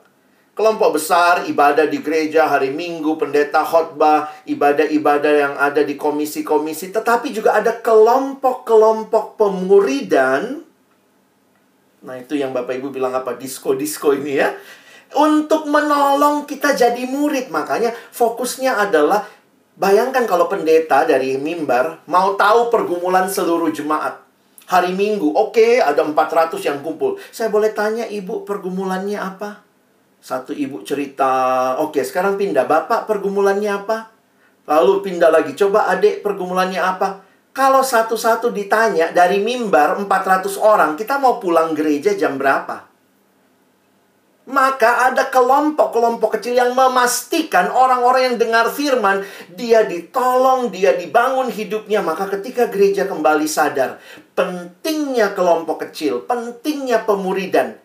[0.58, 6.90] Kelompok besar, ibadah di gereja, hari Minggu, pendeta khotbah, ibadah-ibadah yang ada di komisi-komisi.
[6.90, 10.66] Tetapi juga ada kelompok-kelompok pemuridan.
[12.02, 13.38] Nah itu yang Bapak Ibu bilang apa?
[13.38, 14.50] Disko-disko ini ya
[15.16, 17.48] untuk menolong kita jadi murid.
[17.54, 19.24] Makanya fokusnya adalah
[19.78, 24.26] bayangkan kalau pendeta dari mimbar mau tahu pergumulan seluruh jemaat.
[24.68, 27.16] Hari Minggu, oke okay, ada 400 yang kumpul.
[27.32, 29.64] Saya boleh tanya ibu pergumulannya apa?
[30.20, 32.68] Satu ibu cerita, oke okay, sekarang pindah.
[32.68, 34.12] Bapak pergumulannya apa?
[34.68, 37.24] Lalu pindah lagi, coba adik pergumulannya apa?
[37.56, 42.87] Kalau satu-satu ditanya dari mimbar 400 orang, kita mau pulang gereja jam berapa?
[44.48, 52.00] Maka ada kelompok-kelompok kecil yang memastikan orang-orang yang dengar firman, dia ditolong, dia dibangun hidupnya.
[52.00, 54.00] Maka ketika gereja kembali sadar,
[54.40, 57.76] pentingnya kelompok kecil, pentingnya pemuridan.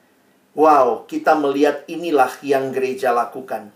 [0.54, 3.74] Wow, kita melihat inilah yang gereja lakukan.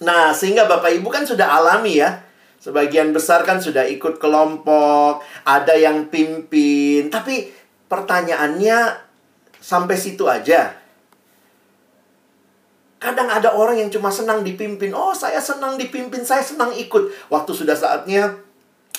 [0.00, 2.24] Nah, sehingga Bapak Ibu kan sudah alami ya.
[2.64, 7.12] Sebagian besar kan sudah ikut kelompok, ada yang pimpin.
[7.12, 7.52] Tapi
[7.92, 9.04] pertanyaannya
[9.60, 10.83] sampai situ aja
[13.04, 14.96] Kadang ada orang yang cuma senang dipimpin.
[14.96, 17.28] Oh, saya senang dipimpin, saya senang ikut.
[17.28, 18.40] Waktu sudah saatnya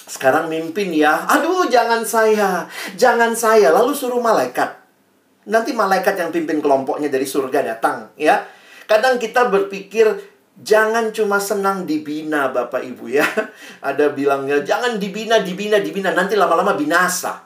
[0.06, 1.26] sekarang mimpin ya.
[1.26, 2.70] Aduh, jangan saya.
[2.93, 3.74] Jangan saya.
[3.74, 4.78] Lalu suruh malaikat.
[5.49, 8.45] Nanti malaikat yang pimpin kelompoknya dari surga datang, ya.
[8.86, 10.06] Kadang kita berpikir
[10.62, 13.26] jangan cuma senang dibina Bapak Ibu ya.
[13.89, 16.14] Ada bilangnya jangan dibina, dibina, dibina.
[16.14, 17.45] Nanti lama-lama binasa.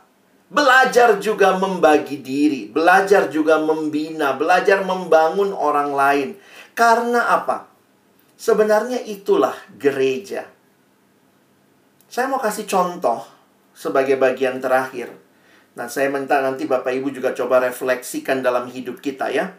[0.50, 6.30] Belajar juga membagi diri, belajar juga membina, belajar membangun orang lain.
[6.74, 7.70] Karena apa?
[8.34, 10.50] Sebenarnya itulah gereja.
[12.10, 13.22] Saya mau kasih contoh
[13.78, 15.14] sebagai bagian terakhir.
[15.78, 19.54] Nah, saya minta nanti Bapak Ibu juga coba refleksikan dalam hidup kita ya.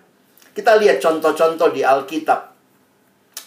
[0.51, 2.51] Kita lihat contoh-contoh di Alkitab.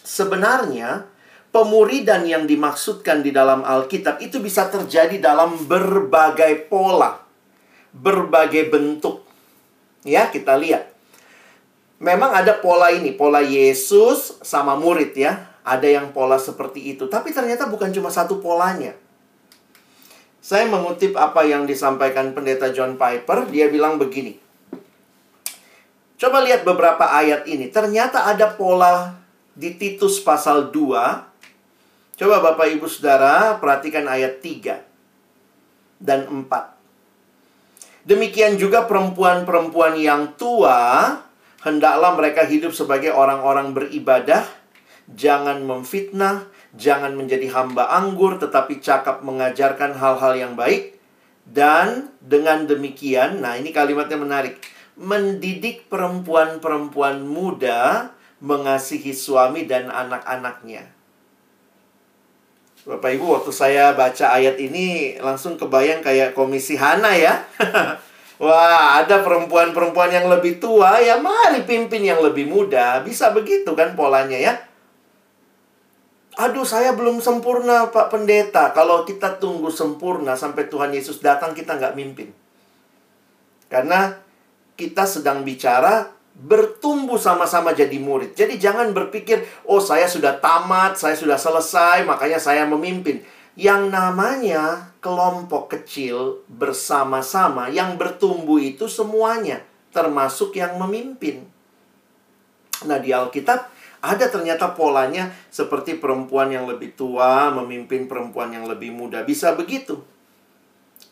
[0.00, 1.04] Sebenarnya,
[1.52, 7.23] pemuridan yang dimaksudkan di dalam Alkitab itu bisa terjadi dalam berbagai pola,
[7.94, 9.22] berbagai bentuk.
[10.02, 10.90] Ya, kita lihat.
[12.02, 15.54] Memang ada pola ini, pola Yesus sama murid ya.
[15.64, 18.92] Ada yang pola seperti itu, tapi ternyata bukan cuma satu polanya.
[20.44, 24.36] Saya mengutip apa yang disampaikan pendeta John Piper, dia bilang begini.
[26.20, 27.72] Coba lihat beberapa ayat ini.
[27.72, 29.16] Ternyata ada pola
[29.56, 32.20] di Titus pasal 2.
[32.20, 34.84] Coba Bapak Ibu Saudara perhatikan ayat 3
[35.96, 36.73] dan 4.
[38.04, 41.08] Demikian juga perempuan-perempuan yang tua
[41.64, 44.44] hendaklah mereka hidup sebagai orang-orang beribadah,
[45.08, 50.98] jangan memfitnah, Jangan menjadi hamba anggur, tetapi cakap mengajarkan hal-hal yang baik.
[51.46, 54.58] Dan dengan demikian, nah ini kalimatnya menarik.
[54.98, 58.10] Mendidik perempuan-perempuan muda
[58.42, 60.90] mengasihi suami dan anak-anaknya.
[62.84, 67.40] Bapak Ibu, waktu saya baca ayat ini langsung kebayang kayak komisi Hana ya.
[68.44, 73.00] Wah, ada perempuan-perempuan yang lebih tua, ya mari pimpin yang lebih muda.
[73.00, 74.54] Bisa begitu kan polanya ya.
[76.36, 78.76] Aduh, saya belum sempurna, Pak Pendeta.
[78.76, 82.36] Kalau kita tunggu sempurna sampai Tuhan Yesus datang, kita nggak mimpin.
[83.72, 84.12] Karena
[84.76, 88.34] kita sedang bicara bertumbuh sama-sama jadi murid.
[88.34, 93.22] Jadi jangan berpikir, oh saya sudah tamat, saya sudah selesai, makanya saya memimpin.
[93.54, 99.62] Yang namanya kelompok kecil bersama-sama, yang bertumbuh itu semuanya,
[99.94, 101.46] termasuk yang memimpin.
[102.82, 103.70] Nah di Alkitab,
[104.04, 109.22] ada ternyata polanya seperti perempuan yang lebih tua memimpin perempuan yang lebih muda.
[109.24, 110.02] Bisa begitu.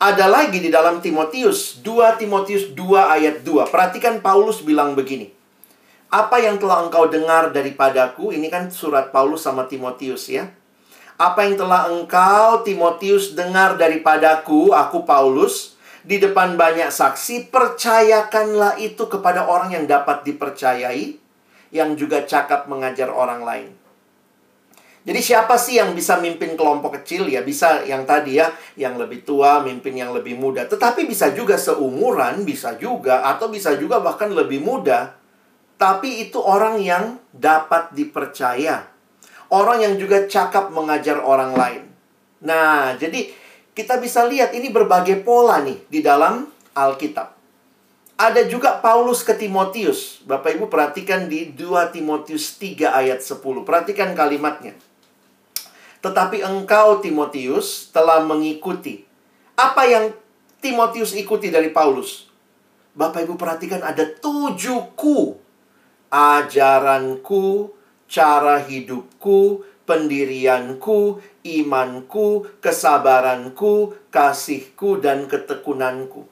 [0.03, 3.71] Ada lagi di dalam Timotius, 2 Timotius 2 ayat 2.
[3.71, 5.31] Perhatikan Paulus bilang begini.
[6.11, 10.51] Apa yang telah engkau dengar daripadaku, ini kan surat Paulus sama Timotius ya.
[11.23, 19.07] Apa yang telah engkau Timotius dengar daripadaku, aku Paulus, di depan banyak saksi, percayakanlah itu
[19.07, 21.15] kepada orang yang dapat dipercayai
[21.71, 23.82] yang juga cakap mengajar orang lain.
[25.03, 27.43] Jadi siapa sih yang bisa mimpin kelompok kecil ya?
[27.43, 30.63] Bisa yang tadi ya, yang lebih tua mimpin yang lebih muda.
[30.71, 35.19] Tetapi bisa juga seumuran, bisa juga atau bisa juga bahkan lebih muda.
[35.75, 38.87] Tapi itu orang yang dapat dipercaya.
[39.51, 41.83] Orang yang juga cakap mengajar orang lain.
[42.47, 43.27] Nah, jadi
[43.75, 46.47] kita bisa lihat ini berbagai pola nih di dalam
[46.79, 47.35] Alkitab.
[48.23, 50.23] Ada juga Paulus ke Timotius.
[50.23, 53.67] Bapak Ibu perhatikan di 2 Timotius 3 ayat 10.
[53.67, 54.79] Perhatikan kalimatnya.
[56.03, 59.07] Tetapi engkau Timotius telah mengikuti.
[59.55, 60.11] Apa yang
[60.59, 62.27] Timotius ikuti dari Paulus?
[62.93, 65.39] Bapak Ibu perhatikan ada tujuh ku.
[66.13, 67.73] Ajaranku,
[68.05, 76.29] cara hidupku, pendirianku, imanku, kesabaranku, kasihku, dan ketekunanku.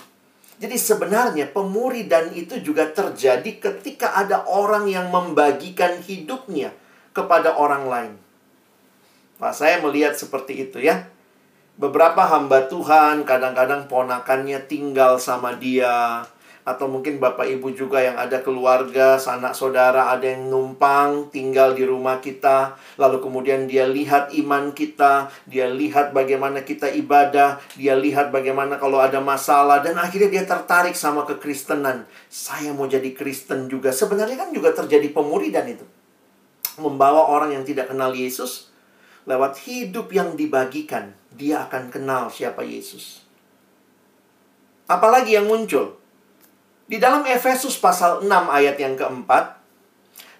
[0.60, 6.76] Jadi sebenarnya pemuridan itu juga terjadi ketika ada orang yang membagikan hidupnya
[7.16, 8.12] kepada orang lain.
[9.40, 11.08] Nah, saya melihat seperti itu ya.
[11.80, 16.28] Beberapa hamba Tuhan kadang-kadang ponakannya tinggal sama dia,
[16.60, 21.88] atau mungkin bapak ibu juga yang ada keluarga, sanak saudara, ada yang numpang tinggal di
[21.88, 28.28] rumah kita, lalu kemudian dia lihat iman kita, dia lihat bagaimana kita ibadah, dia lihat
[28.28, 32.04] bagaimana kalau ada masalah, dan akhirnya dia tertarik sama kekristenan.
[32.28, 33.90] Saya mau jadi Kristen juga.
[33.90, 35.88] Sebenarnya kan juga terjadi pemuridan itu.
[36.76, 38.69] Membawa orang yang tidak kenal Yesus,
[39.30, 43.22] lewat hidup yang dibagikan, dia akan kenal siapa Yesus.
[44.90, 45.94] Apalagi yang muncul?
[46.90, 49.62] Di dalam Efesus pasal 6 ayat yang keempat,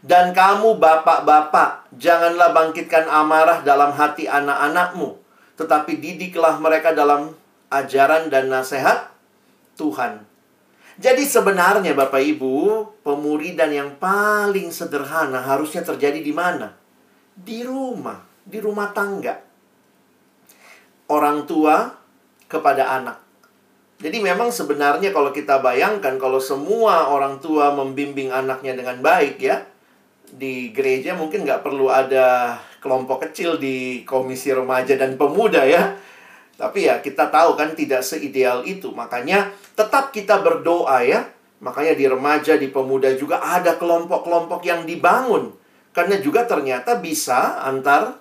[0.02, 5.20] dan kamu bapak-bapak, janganlah bangkitkan amarah dalam hati anak-anakmu,
[5.60, 7.36] tetapi didiklah mereka dalam
[7.70, 9.12] ajaran dan nasihat
[9.78, 10.24] Tuhan.
[11.00, 16.76] Jadi sebenarnya Bapak Ibu, pemuridan yang paling sederhana harusnya terjadi di mana?
[17.32, 18.20] Di rumah,
[18.50, 19.38] di rumah tangga.
[21.06, 21.94] Orang tua
[22.50, 23.22] kepada anak.
[24.00, 29.62] Jadi memang sebenarnya kalau kita bayangkan kalau semua orang tua membimbing anaknya dengan baik ya,
[30.30, 35.94] di gereja mungkin nggak perlu ada kelompok kecil di komisi remaja dan pemuda ya.
[36.56, 38.92] Tapi ya kita tahu kan tidak seideal itu.
[38.92, 41.28] Makanya tetap kita berdoa ya.
[41.60, 45.52] Makanya di remaja, di pemuda juga ada kelompok-kelompok yang dibangun.
[45.92, 48.19] Karena juga ternyata bisa antar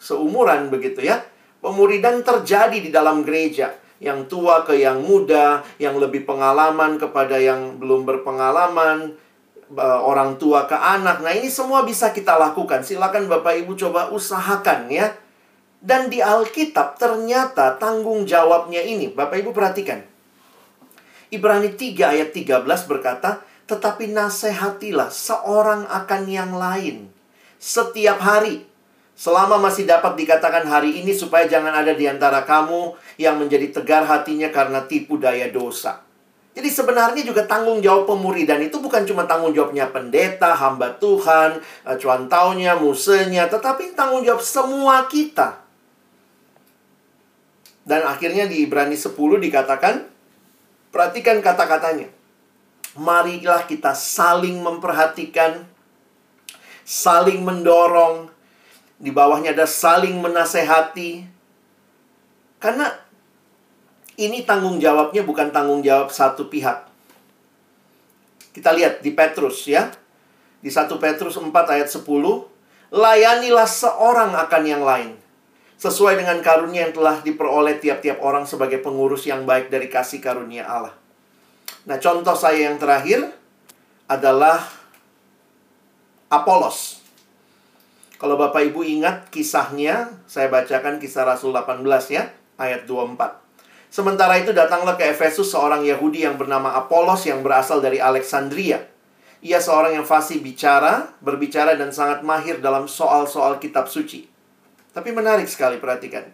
[0.00, 1.24] seumuran begitu ya.
[1.60, 7.80] Pemuridan terjadi di dalam gereja yang tua ke yang muda, yang lebih pengalaman kepada yang
[7.80, 9.16] belum berpengalaman,
[9.72, 11.24] eh, orang tua ke anak.
[11.24, 12.84] Nah, ini semua bisa kita lakukan.
[12.84, 15.16] Silakan Bapak Ibu coba usahakan ya.
[15.80, 20.02] Dan di Alkitab ternyata tanggung jawabnya ini, Bapak Ibu perhatikan.
[21.30, 27.10] Ibrani 3 ayat 13 berkata, "Tetapi nasihatilah seorang akan yang lain
[27.58, 28.62] setiap hari
[29.16, 34.04] Selama masih dapat dikatakan hari ini supaya jangan ada di antara kamu yang menjadi tegar
[34.04, 36.04] hatinya karena tipu daya dosa.
[36.52, 41.96] Jadi sebenarnya juga tanggung jawab pemuridan itu bukan cuma tanggung jawabnya pendeta, hamba Tuhan, eh,
[41.96, 45.64] cuan taunya, musenya, tetapi tanggung jawab semua kita.
[47.88, 50.04] Dan akhirnya di Ibrani 10 dikatakan,
[50.92, 52.08] perhatikan kata-katanya.
[52.96, 55.64] Marilah kita saling memperhatikan,
[56.84, 58.35] saling mendorong,
[58.96, 61.28] di bawahnya ada saling menasehati.
[62.56, 62.88] Karena
[64.16, 66.88] ini tanggung jawabnya bukan tanggung jawab satu pihak.
[68.56, 69.92] Kita lihat di Petrus ya.
[70.64, 72.00] Di 1 Petrus 4 ayat 10.
[72.88, 75.12] Layanilah seorang akan yang lain.
[75.76, 80.64] Sesuai dengan karunia yang telah diperoleh tiap-tiap orang sebagai pengurus yang baik dari kasih karunia
[80.64, 80.96] Allah.
[81.84, 83.28] Nah contoh saya yang terakhir
[84.08, 84.64] adalah
[86.32, 87.05] Apolos.
[88.16, 93.44] Kalau Bapak Ibu ingat kisahnya, saya bacakan kisah Rasul 18 ya, ayat 24.
[93.92, 98.80] Sementara itu datanglah ke Efesus seorang Yahudi yang bernama Apolos yang berasal dari Alexandria.
[99.44, 104.24] Ia seorang yang fasih bicara, berbicara dan sangat mahir dalam soal-soal kitab suci.
[104.96, 106.24] Tapi menarik sekali perhatikan.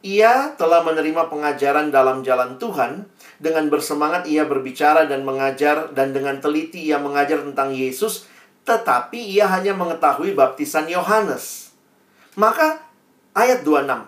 [0.00, 3.08] Ia telah menerima pengajaran dalam jalan Tuhan,
[3.40, 8.28] dengan bersemangat ia berbicara dan mengajar dan dengan teliti ia mengajar tentang Yesus
[8.70, 11.74] tetapi ia hanya mengetahui baptisan Yohanes.
[12.38, 12.78] Maka
[13.34, 14.06] ayat 26.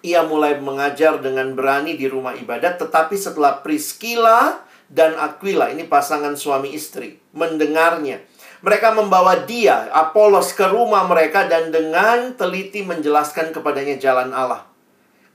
[0.00, 6.34] Ia mulai mengajar dengan berani di rumah ibadat, tetapi setelah Priscilla dan Aquila, ini pasangan
[6.34, 8.18] suami istri, mendengarnya.
[8.64, 14.66] Mereka membawa dia, Apolos, ke rumah mereka dan dengan teliti menjelaskan kepadanya jalan Allah.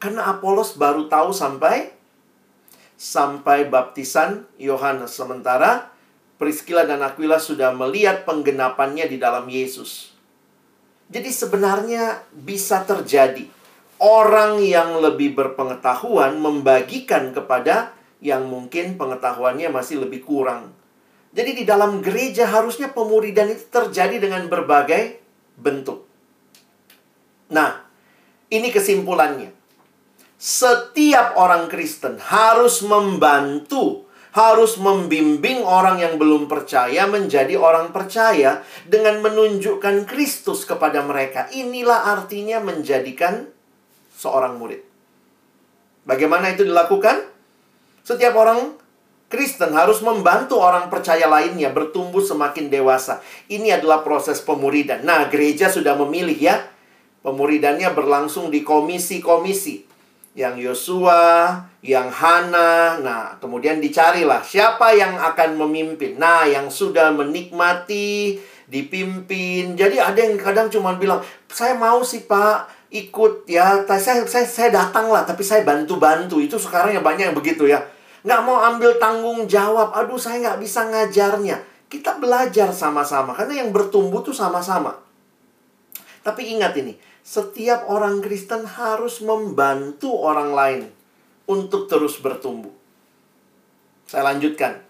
[0.01, 1.95] Karena Apolos baru tahu sampai
[2.99, 5.15] sampai baptisan Yohanes.
[5.15, 5.94] Sementara
[6.45, 10.13] Priscilla dan Aquila sudah melihat penggenapannya di dalam Yesus.
[11.09, 13.49] Jadi sebenarnya bisa terjadi
[13.97, 20.69] orang yang lebih berpengetahuan membagikan kepada yang mungkin pengetahuannya masih lebih kurang.
[21.33, 25.17] Jadi di dalam gereja harusnya pemuridan itu terjadi dengan berbagai
[25.57, 26.05] bentuk.
[27.49, 27.89] Nah,
[28.53, 29.49] ini kesimpulannya.
[30.37, 34.04] Setiap orang Kristen harus membantu
[34.35, 41.47] harus membimbing orang yang belum percaya menjadi orang percaya dengan menunjukkan Kristus kepada mereka.
[41.55, 43.47] Inilah artinya menjadikan
[44.11, 44.83] seorang murid.
[46.03, 47.31] Bagaimana itu dilakukan?
[48.03, 48.75] Setiap orang
[49.31, 53.23] Kristen harus membantu orang percaya lainnya bertumbuh semakin dewasa.
[53.47, 55.01] Ini adalah proses pemuridan.
[55.07, 56.55] Nah, gereja sudah memilih ya.
[57.25, 59.94] Pemuridannya berlangsung di komisi-komisi
[60.35, 62.99] yang Yosua, yang Hana.
[62.99, 66.19] Nah, kemudian dicarilah siapa yang akan memimpin.
[66.19, 68.35] Nah, yang sudah menikmati,
[68.67, 69.79] dipimpin.
[69.79, 73.87] Jadi ada yang kadang cuma bilang, "Saya mau sih, Pak, ikut ya.
[73.87, 77.79] Saya saya saya datang lah, tapi saya bantu-bantu." Itu sekarang ya banyak yang begitu ya.
[78.27, 79.95] Nggak mau ambil tanggung jawab.
[79.95, 81.63] Aduh, saya nggak bisa ngajarnya.
[81.87, 84.99] Kita belajar sama-sama karena yang bertumbuh tuh sama-sama.
[86.25, 90.81] Tapi ingat ini, setiap orang Kristen harus membantu orang lain
[91.49, 92.69] untuk terus bertumbuh.
[94.05, 94.85] Saya lanjutkan.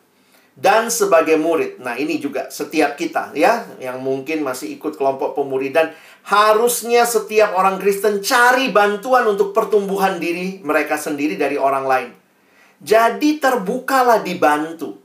[0.55, 5.91] Dan sebagai murid, nah ini juga setiap kita ya, yang mungkin masih ikut kelompok pemuridan,
[6.31, 12.09] harusnya setiap orang Kristen cari bantuan untuk pertumbuhan diri mereka sendiri dari orang lain.
[12.79, 14.95] Jadi terbukalah dibantu.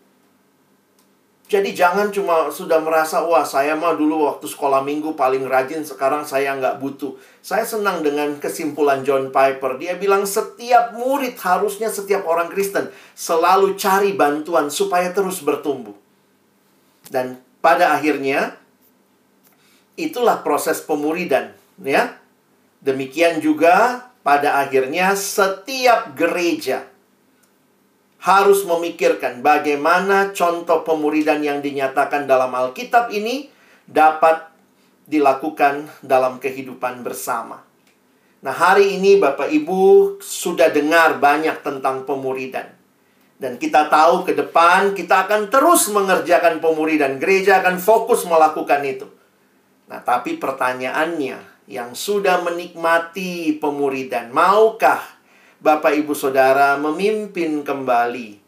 [1.51, 6.22] Jadi jangan cuma sudah merasa, wah saya mah dulu waktu sekolah minggu paling rajin, sekarang
[6.22, 7.18] saya nggak butuh.
[7.42, 9.74] Saya senang dengan kesimpulan John Piper.
[9.82, 15.98] Dia bilang setiap murid harusnya setiap orang Kristen selalu cari bantuan supaya terus bertumbuh.
[17.11, 18.55] Dan pada akhirnya,
[19.98, 21.51] itulah proses pemuridan.
[21.82, 22.14] ya.
[22.78, 26.89] Demikian juga pada akhirnya setiap gereja
[28.21, 33.49] harus memikirkan bagaimana contoh pemuridan yang dinyatakan dalam Alkitab ini
[33.89, 34.53] dapat
[35.09, 37.64] dilakukan dalam kehidupan bersama.
[38.41, 42.73] Nah, hari ini Bapak Ibu sudah dengar banyak tentang pemuridan.
[43.41, 47.16] Dan kita tahu ke depan kita akan terus mengerjakan pemuridan.
[47.16, 49.09] Gereja akan fokus melakukan itu.
[49.89, 55.01] Nah, tapi pertanyaannya, yang sudah menikmati pemuridan, maukah
[55.61, 58.40] Bapak Ibu Saudara memimpin kembali.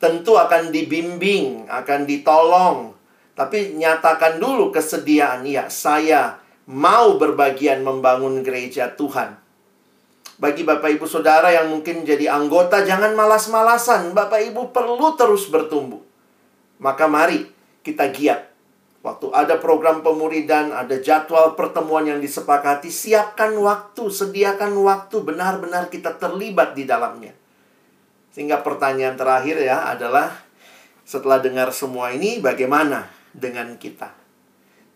[0.00, 2.96] Tentu akan dibimbing, akan ditolong.
[3.36, 9.36] Tapi nyatakan dulu kesediaan, ya saya mau berbagian membangun gereja Tuhan.
[10.40, 14.16] Bagi Bapak Ibu Saudara yang mungkin jadi anggota, jangan malas-malasan.
[14.16, 16.00] Bapak Ibu perlu terus bertumbuh.
[16.80, 17.44] Maka mari
[17.84, 18.47] kita giat.
[18.98, 26.18] Waktu ada program pemuridan, ada jadwal pertemuan yang disepakati, siapkan waktu, sediakan waktu, benar-benar kita
[26.18, 27.30] terlibat di dalamnya.
[28.34, 30.34] Sehingga pertanyaan terakhir ya adalah,
[31.06, 34.10] setelah dengar semua ini, bagaimana dengan kita?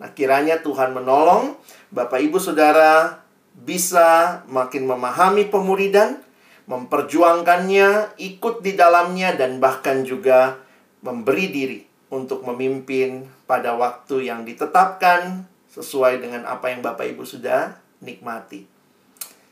[0.03, 1.55] Nah, kiranya Tuhan menolong
[1.95, 3.23] Bapak Ibu Saudara
[3.55, 6.19] bisa makin memahami pemuridan,
[6.67, 10.59] memperjuangkannya, ikut di dalamnya, dan bahkan juga
[11.07, 17.81] memberi diri untuk memimpin pada waktu yang ditetapkan sesuai dengan apa yang Bapak Ibu sudah
[18.05, 18.69] nikmati.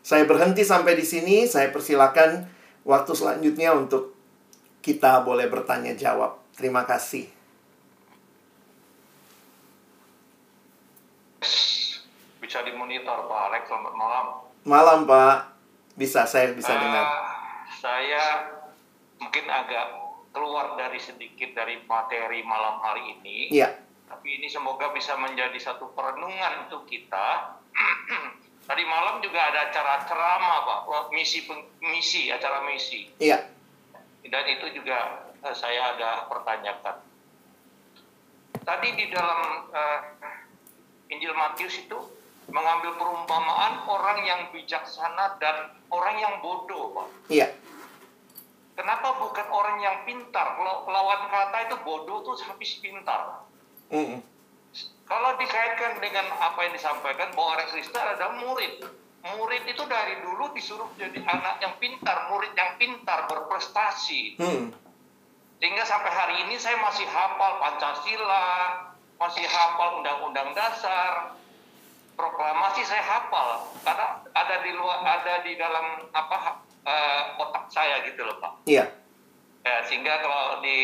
[0.05, 2.45] Saya berhenti sampai di sini, saya persilakan
[2.85, 4.13] waktu selanjutnya untuk
[4.85, 6.37] kita boleh bertanya jawab.
[6.53, 7.25] Terima kasih.
[12.45, 14.27] Bisa dimonitor Pak Alex, selamat malam.
[14.69, 15.37] Malam Pak,
[15.97, 17.07] bisa saya bisa Uh, dengar.
[17.81, 18.25] Saya
[19.17, 23.51] mungkin agak keluar dari sedikit dari materi malam hari ini.
[23.51, 23.75] Iya,
[24.07, 27.59] Tapi ini semoga bisa menjadi satu perenungan untuk kita.
[28.69, 31.43] Tadi malam juga ada acara ceramah Pak, misi
[31.83, 33.11] misi acara misi.
[33.19, 33.51] iya,
[34.23, 36.97] Dan itu juga eh, saya agak pertanyakan.
[38.63, 39.41] Tadi di dalam
[39.75, 40.01] eh,
[41.11, 41.99] Injil Matius itu
[42.51, 47.09] mengambil perumpamaan orang yang bijaksana dan orang yang bodoh, Pak.
[47.31, 47.51] iya,
[48.81, 50.57] Kenapa bukan orang yang pintar?
[50.57, 53.45] Kalau lawan kata itu bodoh tuh habis pintar.
[53.93, 54.25] Mm-mm.
[55.05, 58.81] Kalau dikaitkan dengan apa yang disampaikan bahwa orang Kristen adalah murid.
[59.37, 64.41] Murid itu dari dulu disuruh jadi anak yang pintar, murid yang pintar, berprestasi.
[64.41, 64.73] Hmm.
[65.61, 68.49] Sehingga sampai hari ini saya masih hafal Pancasila,
[69.21, 71.37] masih hafal Undang-Undang Dasar,
[72.17, 78.25] proklamasi saya hafal karena ada di luar, ada di dalam apa eh, otak saya gitu
[78.25, 78.53] loh Pak.
[78.69, 78.89] iya,
[79.61, 80.79] Ya, sehingga kalau di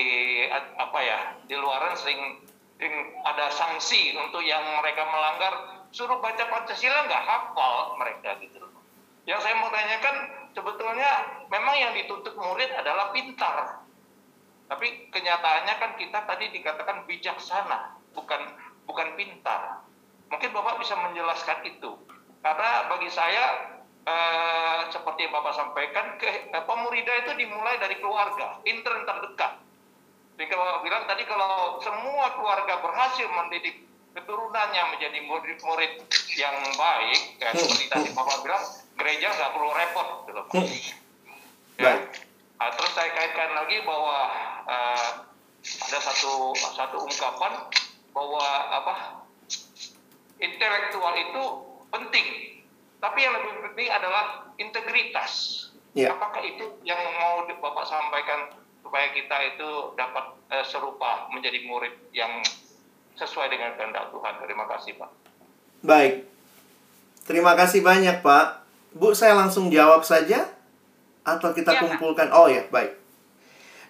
[0.53, 2.45] apa ya di luaran sering,
[2.77, 2.95] sering
[3.25, 8.69] ada sanksi untuk yang mereka melanggar suruh baca pancasila nggak hafal mereka gitu loh.
[9.25, 10.17] Yang saya mau tanyakan
[10.53, 11.11] sebetulnya
[11.49, 13.81] memang yang dituntut murid adalah pintar,
[14.69, 18.41] tapi kenyataannya kan kita tadi dikatakan bijaksana, bukan
[18.85, 19.89] bukan pintar.
[20.29, 21.97] Mungkin bapak bisa menjelaskan itu,
[22.45, 23.76] karena bagi saya
[24.07, 29.59] eh, seperti yang Bapak sampaikan, ke, eh, pemuridan itu dimulai dari keluarga, intern terdekat.
[30.37, 33.83] Jadi kalau bilang tadi kalau semua keluarga berhasil mendidik
[34.15, 35.93] keturunannya menjadi murid-murid
[36.37, 38.65] yang baik, ya, seperti tadi Bapak bilang,
[38.97, 40.09] gereja nggak perlu repot.
[40.29, 40.43] Gitu.
[40.55, 40.69] Hmm.
[41.77, 41.93] Ya.
[42.57, 44.19] Nah, terus saya kaitkan lagi bahwa
[44.65, 45.09] eh,
[45.67, 47.53] ada satu satu ungkapan
[48.17, 48.95] bahwa apa
[50.41, 51.43] intelektual itu
[51.93, 52.27] penting,
[53.07, 55.63] tapi yang lebih penting adalah integritas.
[55.95, 56.11] Iya.
[56.11, 58.51] Apakah itu yang mau Bapak sampaikan
[58.83, 62.43] supaya kita itu dapat eh, serupa menjadi murid yang
[63.15, 64.43] sesuai dengan kehendak Tuhan?
[64.43, 65.11] Terima kasih, Pak.
[65.87, 66.27] baik.
[67.27, 68.67] Terima kasih banyak Pak.
[68.91, 70.51] Bu, saya langsung jawab saja
[71.23, 71.81] atau kita Pak.
[71.87, 72.31] kumpulkan?
[72.35, 72.91] Oh ya, baik.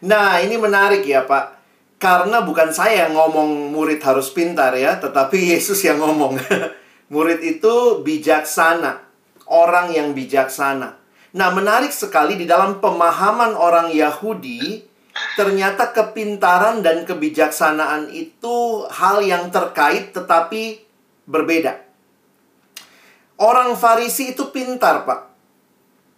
[0.04, 1.56] Nah, ini menarik ya Pak.
[1.96, 6.36] Karena bukan saya yang ngomong murid harus pintar ya, tetapi Yesus yang ngomong.
[7.12, 9.05] murid itu bijaksana,
[9.46, 10.98] orang yang bijaksana.
[11.36, 14.82] Nah, menarik sekali di dalam pemahaman orang Yahudi,
[15.36, 20.80] ternyata kepintaran dan kebijaksanaan itu hal yang terkait tetapi
[21.28, 21.82] berbeda.
[23.36, 25.20] Orang Farisi itu pintar, Pak.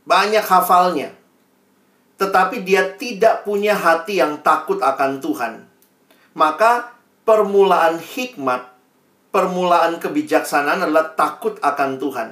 [0.07, 1.11] Banyak hafalnya.
[2.15, 5.67] Tetapi dia tidak punya hati yang takut akan Tuhan.
[6.39, 6.95] Maka
[7.27, 8.71] permulaan hikmat,
[9.35, 12.29] permulaan kebijaksanaan adalah takut akan Tuhan.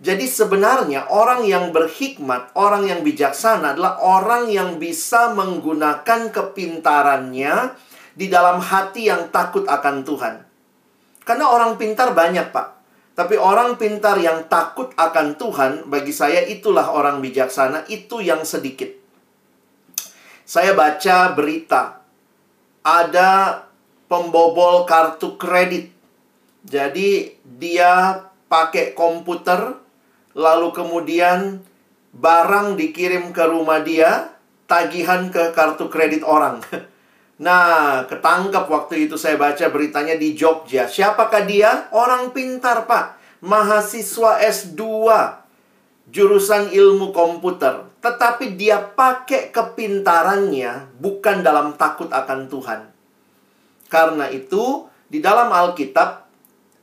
[0.00, 7.76] Jadi sebenarnya orang yang berhikmat, orang yang bijaksana adalah orang yang bisa menggunakan kepintarannya
[8.16, 10.34] di dalam hati yang takut akan Tuhan.
[11.20, 12.68] Karena orang pintar banyak, Pak.
[13.12, 18.88] Tapi orang pintar yang takut akan Tuhan, bagi saya itulah orang bijaksana, itu yang sedikit.
[20.48, 22.00] Saya baca berita,
[22.80, 23.62] ada
[24.08, 25.92] pembobol kartu kredit.
[26.64, 29.76] Jadi dia pakai komputer,
[30.34, 31.62] lalu kemudian
[32.14, 34.34] barang dikirim ke rumah dia,
[34.70, 36.62] tagihan ke kartu kredit orang.
[37.40, 40.84] Nah, ketangkap waktu itu saya baca beritanya di Jogja.
[40.84, 41.88] Siapakah dia?
[41.88, 43.16] Orang pintar, Pak.
[43.40, 44.76] Mahasiswa S2.
[46.12, 47.88] Jurusan ilmu komputer.
[48.00, 52.80] tetapi dia pakai kepintarannya bukan dalam takut akan Tuhan.
[53.92, 56.24] Karena itu, di dalam Alkitab,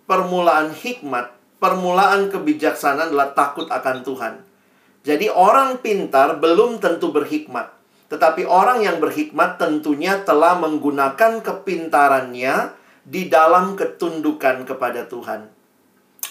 [0.05, 4.33] permulaan hikmat, permulaan kebijaksanaan adalah takut akan Tuhan.
[5.07, 7.73] Jadi orang pintar belum tentu berhikmat.
[8.07, 12.71] Tetapi orang yang berhikmat tentunya telah menggunakan kepintarannya
[13.03, 15.47] di dalam ketundukan kepada Tuhan.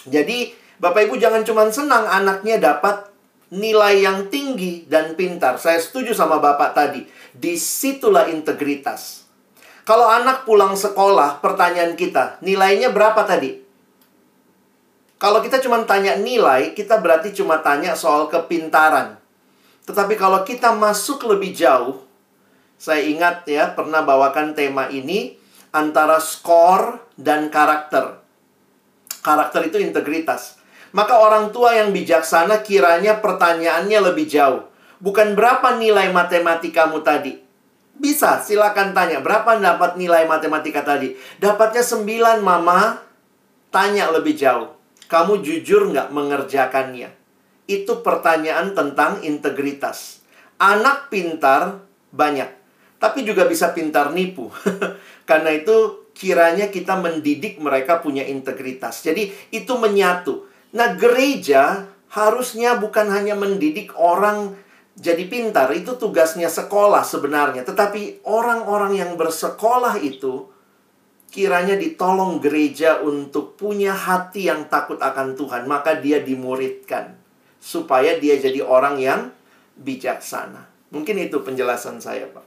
[0.09, 3.09] Jadi, Bapak Ibu jangan cuma senang anaknya dapat
[3.53, 5.57] nilai yang tinggi dan pintar.
[5.61, 7.05] Saya setuju sama Bapak tadi.
[7.33, 9.25] Di situlah integritas.
[9.85, 13.66] Kalau anak pulang sekolah, pertanyaan kita, nilainya berapa tadi?
[15.17, 19.17] Kalau kita cuma tanya nilai, kita berarti cuma tanya soal kepintaran.
[19.89, 22.05] Tetapi kalau kita masuk lebih jauh,
[22.77, 25.33] saya ingat ya, pernah bawakan tema ini
[25.73, 28.21] antara skor dan karakter.
[29.25, 30.61] Karakter itu integritas.
[30.93, 34.69] Maka orang tua yang bijaksana kiranya pertanyaannya lebih jauh.
[35.01, 37.41] Bukan berapa nilai matematikamu tadi.
[37.97, 39.17] Bisa, silakan tanya.
[39.25, 41.17] Berapa dapat nilai matematika tadi?
[41.41, 43.01] Dapatnya 9, Mama.
[43.73, 44.76] Tanya lebih jauh.
[45.07, 47.09] Kamu jujur nggak mengerjakannya?
[47.67, 50.23] Itu pertanyaan tentang integritas.
[50.59, 52.47] Anak pintar banyak.
[52.97, 54.51] Tapi juga bisa pintar nipu.
[55.29, 59.05] Karena itu kiranya kita mendidik mereka punya integritas.
[59.05, 60.49] Jadi itu menyatu.
[60.73, 64.55] Nah, gereja harusnya bukan hanya mendidik orang
[64.97, 67.61] jadi pintar, itu tugasnya sekolah sebenarnya.
[67.61, 70.49] Tetapi orang-orang yang bersekolah itu
[71.27, 77.19] kiranya ditolong gereja untuk punya hati yang takut akan Tuhan, maka dia dimuridkan
[77.59, 79.21] supaya dia jadi orang yang
[79.75, 80.67] bijaksana.
[80.89, 82.45] Mungkin itu penjelasan saya, Pak.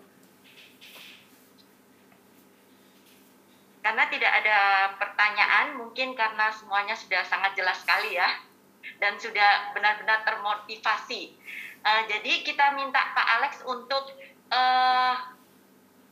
[3.85, 4.59] Karena tidak ada
[4.97, 8.28] pertanyaan, mungkin karena semuanya sudah sangat jelas sekali ya,
[9.01, 11.37] dan sudah benar-benar termotivasi.
[11.81, 14.12] Uh, jadi kita minta Pak Alex untuk
[14.53, 15.16] uh,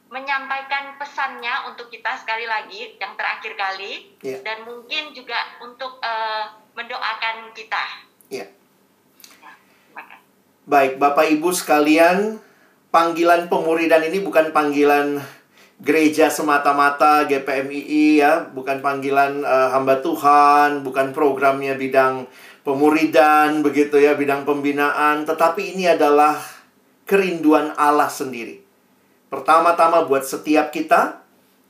[0.09, 4.41] menyampaikan pesannya untuk kita sekali lagi, yang terakhir kali, yeah.
[4.41, 7.85] dan mungkin juga untuk uh, mendoakan kita.
[8.33, 8.49] Yeah.
[9.45, 9.53] Ya,
[10.69, 12.41] Baik, Bapak Ibu sekalian,
[12.89, 15.21] panggilan pemuridan ini bukan panggilan
[15.79, 22.27] gereja semata-mata GPMII ya, bukan panggilan uh, hamba Tuhan, bukan programnya bidang
[22.65, 26.37] pemuridan begitu ya, bidang pembinaan, tetapi ini adalah
[27.09, 28.68] kerinduan Allah sendiri.
[29.29, 31.21] Pertama-tama buat setiap kita,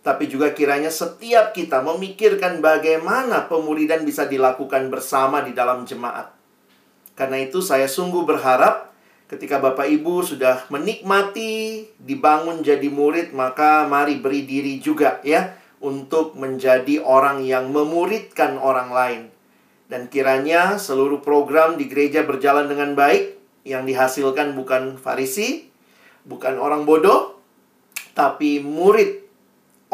[0.03, 6.31] tapi juga kiranya setiap kita memikirkan bagaimana pemuridan bisa dilakukan bersama di dalam jemaat.
[7.19, 8.89] Karena itu saya sungguh berharap
[9.29, 15.53] Ketika Bapak Ibu sudah menikmati dibangun jadi murid, maka mari beri diri juga ya
[15.85, 19.23] untuk menjadi orang yang memuridkan orang lain.
[19.85, 23.37] Dan kiranya seluruh program di gereja berjalan dengan baik,
[23.69, 25.69] yang dihasilkan bukan farisi,
[26.25, 27.38] bukan orang bodoh,
[28.19, 29.23] tapi murid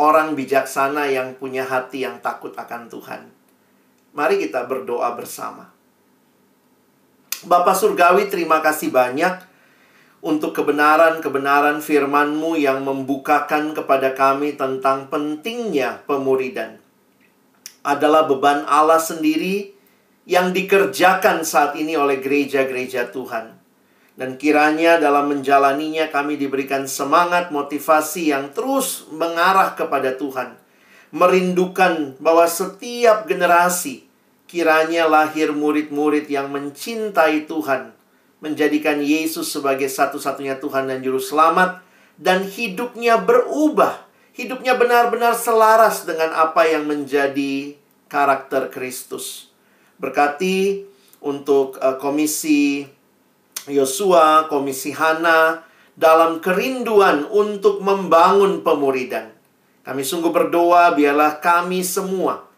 [0.01, 3.29] orang bijaksana yang punya hati yang takut akan Tuhan.
[4.17, 5.69] Mari kita berdoa bersama.
[7.45, 9.45] Bapak Surgawi, terima kasih banyak
[10.25, 16.81] untuk kebenaran-kebenaran firman-Mu yang membukakan kepada kami tentang pentingnya pemuridan.
[17.85, 19.77] Adalah beban Allah sendiri
[20.25, 23.54] yang dikerjakan saat ini oleh gereja-gereja Tuhan.
[24.15, 30.55] Dan kiranya dalam menjalaninya kami diberikan semangat motivasi yang terus mengarah kepada Tuhan.
[31.11, 34.05] Merindukan bahwa setiap generasi
[34.45, 37.97] Kiranya lahir murid-murid yang mencintai Tuhan,
[38.45, 41.81] menjadikan Yesus sebagai satu-satunya Tuhan dan Juru Selamat,
[42.21, 44.05] dan hidupnya berubah.
[44.31, 47.75] Hidupnya benar-benar selaras dengan apa yang menjadi
[48.07, 49.51] karakter Kristus.
[49.99, 50.87] Berkati
[51.19, 52.87] untuk uh, komisi
[53.69, 59.31] Yosua, komisi Hana, dalam kerinduan untuk membangun pemuridan.
[59.85, 62.49] Kami sungguh berdoa biarlah kami semua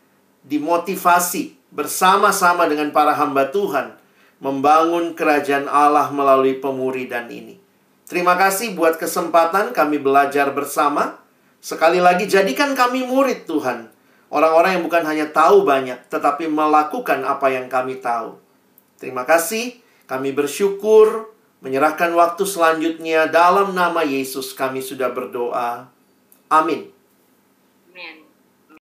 [0.47, 3.99] dimotivasi bersama-sama dengan para hamba Tuhan
[4.39, 7.59] membangun kerajaan Allah melalui pemuridan ini.
[8.07, 11.19] Terima kasih buat kesempatan kami belajar bersama.
[11.59, 13.91] Sekali lagi jadikan kami murid Tuhan.
[14.31, 18.39] Orang-orang yang bukan hanya tahu banyak, tetapi melakukan apa yang kami tahu.
[19.03, 21.31] Terima kasih, kami bersyukur,
[21.61, 25.91] menyerahkan waktu selanjutnya dalam nama Yesus kami sudah berdoa.
[26.49, 26.96] Amin.